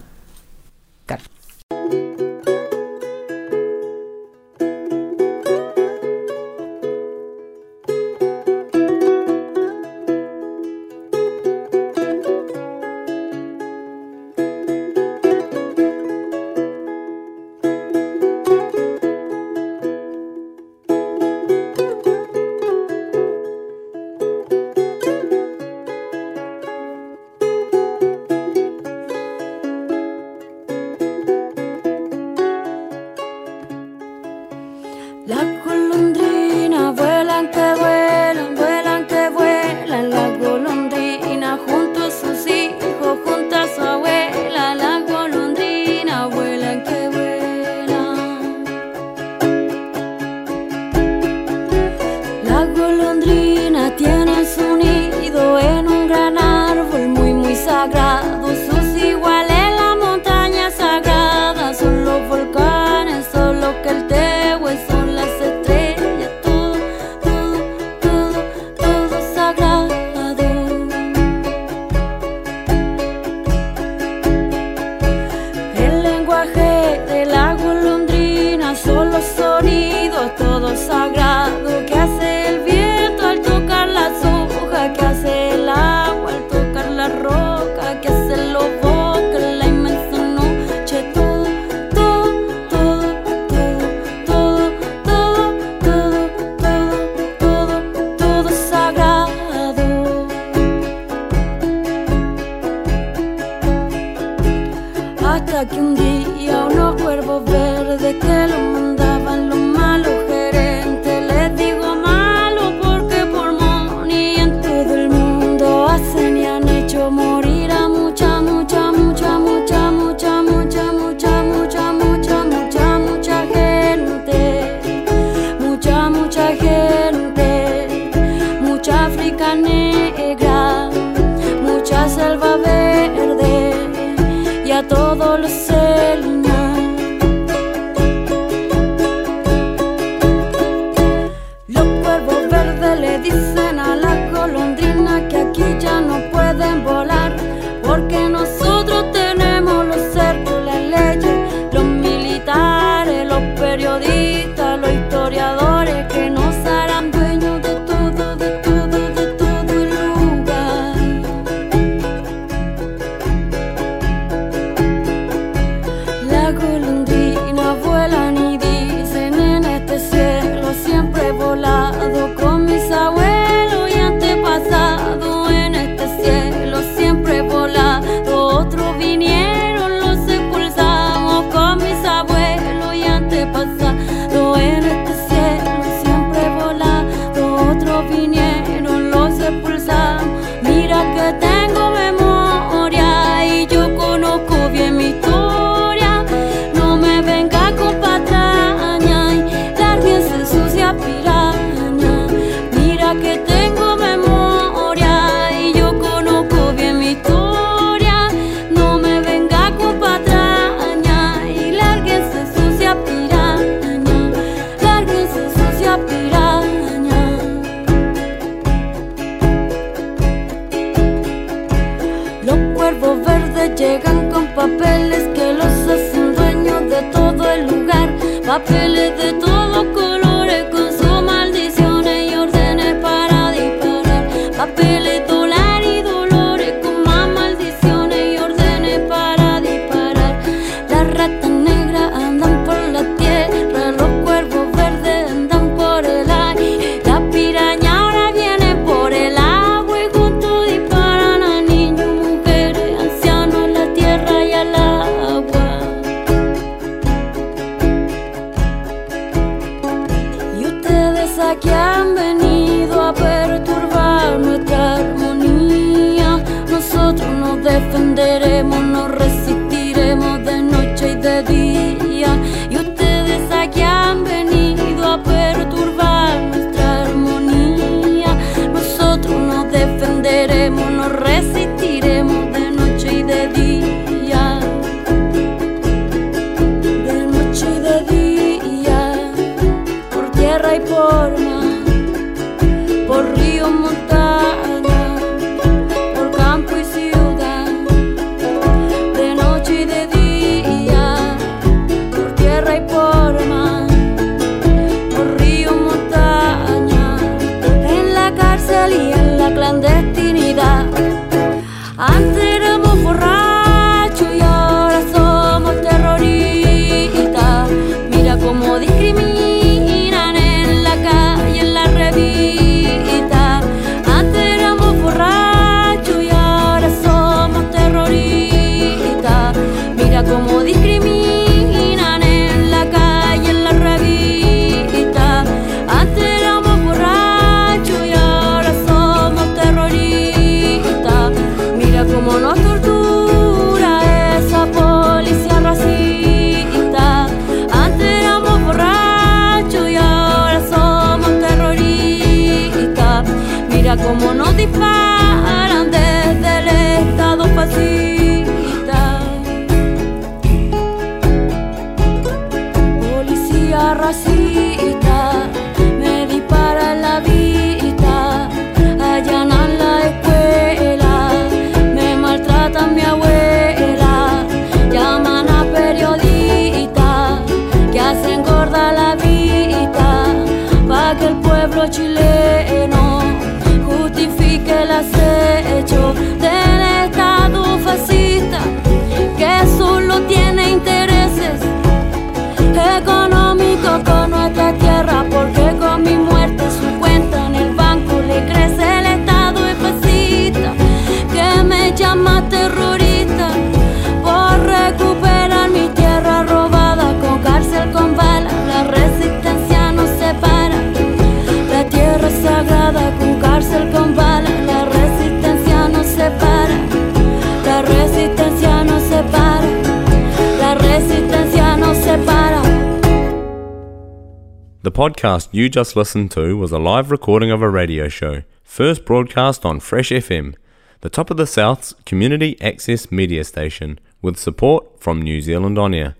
Podcast 424.96 425.50
you 425.52 425.68
just 425.68 425.98
listened 425.98 426.32
to 426.32 426.56
was 426.56 426.72
a 426.72 426.80
live 426.80 427.12
recording 427.12 427.52
of 427.52 427.62
a 427.62 427.70
radio 427.70 428.08
show, 428.08 428.43
first 428.64 429.04
broadcast 429.04 429.66
on 429.66 429.78
Fresh 429.82 430.10
FM, 430.10 430.56
the 431.02 431.10
top 431.10 431.30
of 431.30 431.36
the 431.36 431.46
South's 431.46 431.93
community 432.06 432.56
access 432.62 433.12
media 433.12 433.43
station, 433.43 434.00
with 434.22 434.38
support 434.38 435.02
from 435.02 435.22
New 435.22 435.41
Zealand 435.41 435.78
On 435.78 435.93
Air. 435.93 436.16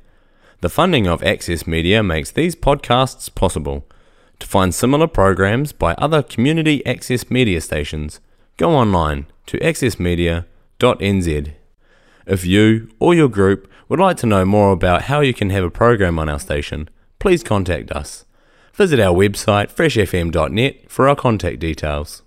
The 0.60 0.68
funding 0.68 1.08
of 1.08 1.24
Access 1.24 1.66
Media 1.66 2.04
makes 2.04 2.32
these 2.32 2.54
podcasts 2.54 3.34
possible. 3.34 3.86
To 4.40 4.48
find 4.48 4.76
similar 4.76 5.08
programs 5.08 5.72
by 5.72 5.94
other 5.94 6.22
community 6.22 6.86
access 6.86 7.32
media 7.32 7.62
stations, 7.62 8.20
go 8.58 8.72
online 8.72 9.28
to 9.46 9.58
accessmedia.nz. 9.60 11.54
If 12.28 12.46
you 12.46 12.90
or 13.00 13.14
your 13.14 13.30
group 13.30 13.72
would 13.88 14.02
like 14.02 14.18
to 14.18 14.26
know 14.26 14.44
more 14.44 14.74
about 14.74 15.04
how 15.04 15.22
you 15.22 15.34
can 15.34 15.50
have 15.52 15.64
a 15.64 15.72
program 15.72 16.20
on 16.20 16.28
our 16.28 16.40
station, 16.40 16.90
please 17.20 17.42
contact 17.42 17.90
us. 17.94 18.26
Visit 18.76 19.00
our 19.00 19.16
website 19.16 19.72
freshfm.net 19.74 20.92
for 20.92 21.08
our 21.08 21.16
contact 21.16 21.60
details. 21.60 22.24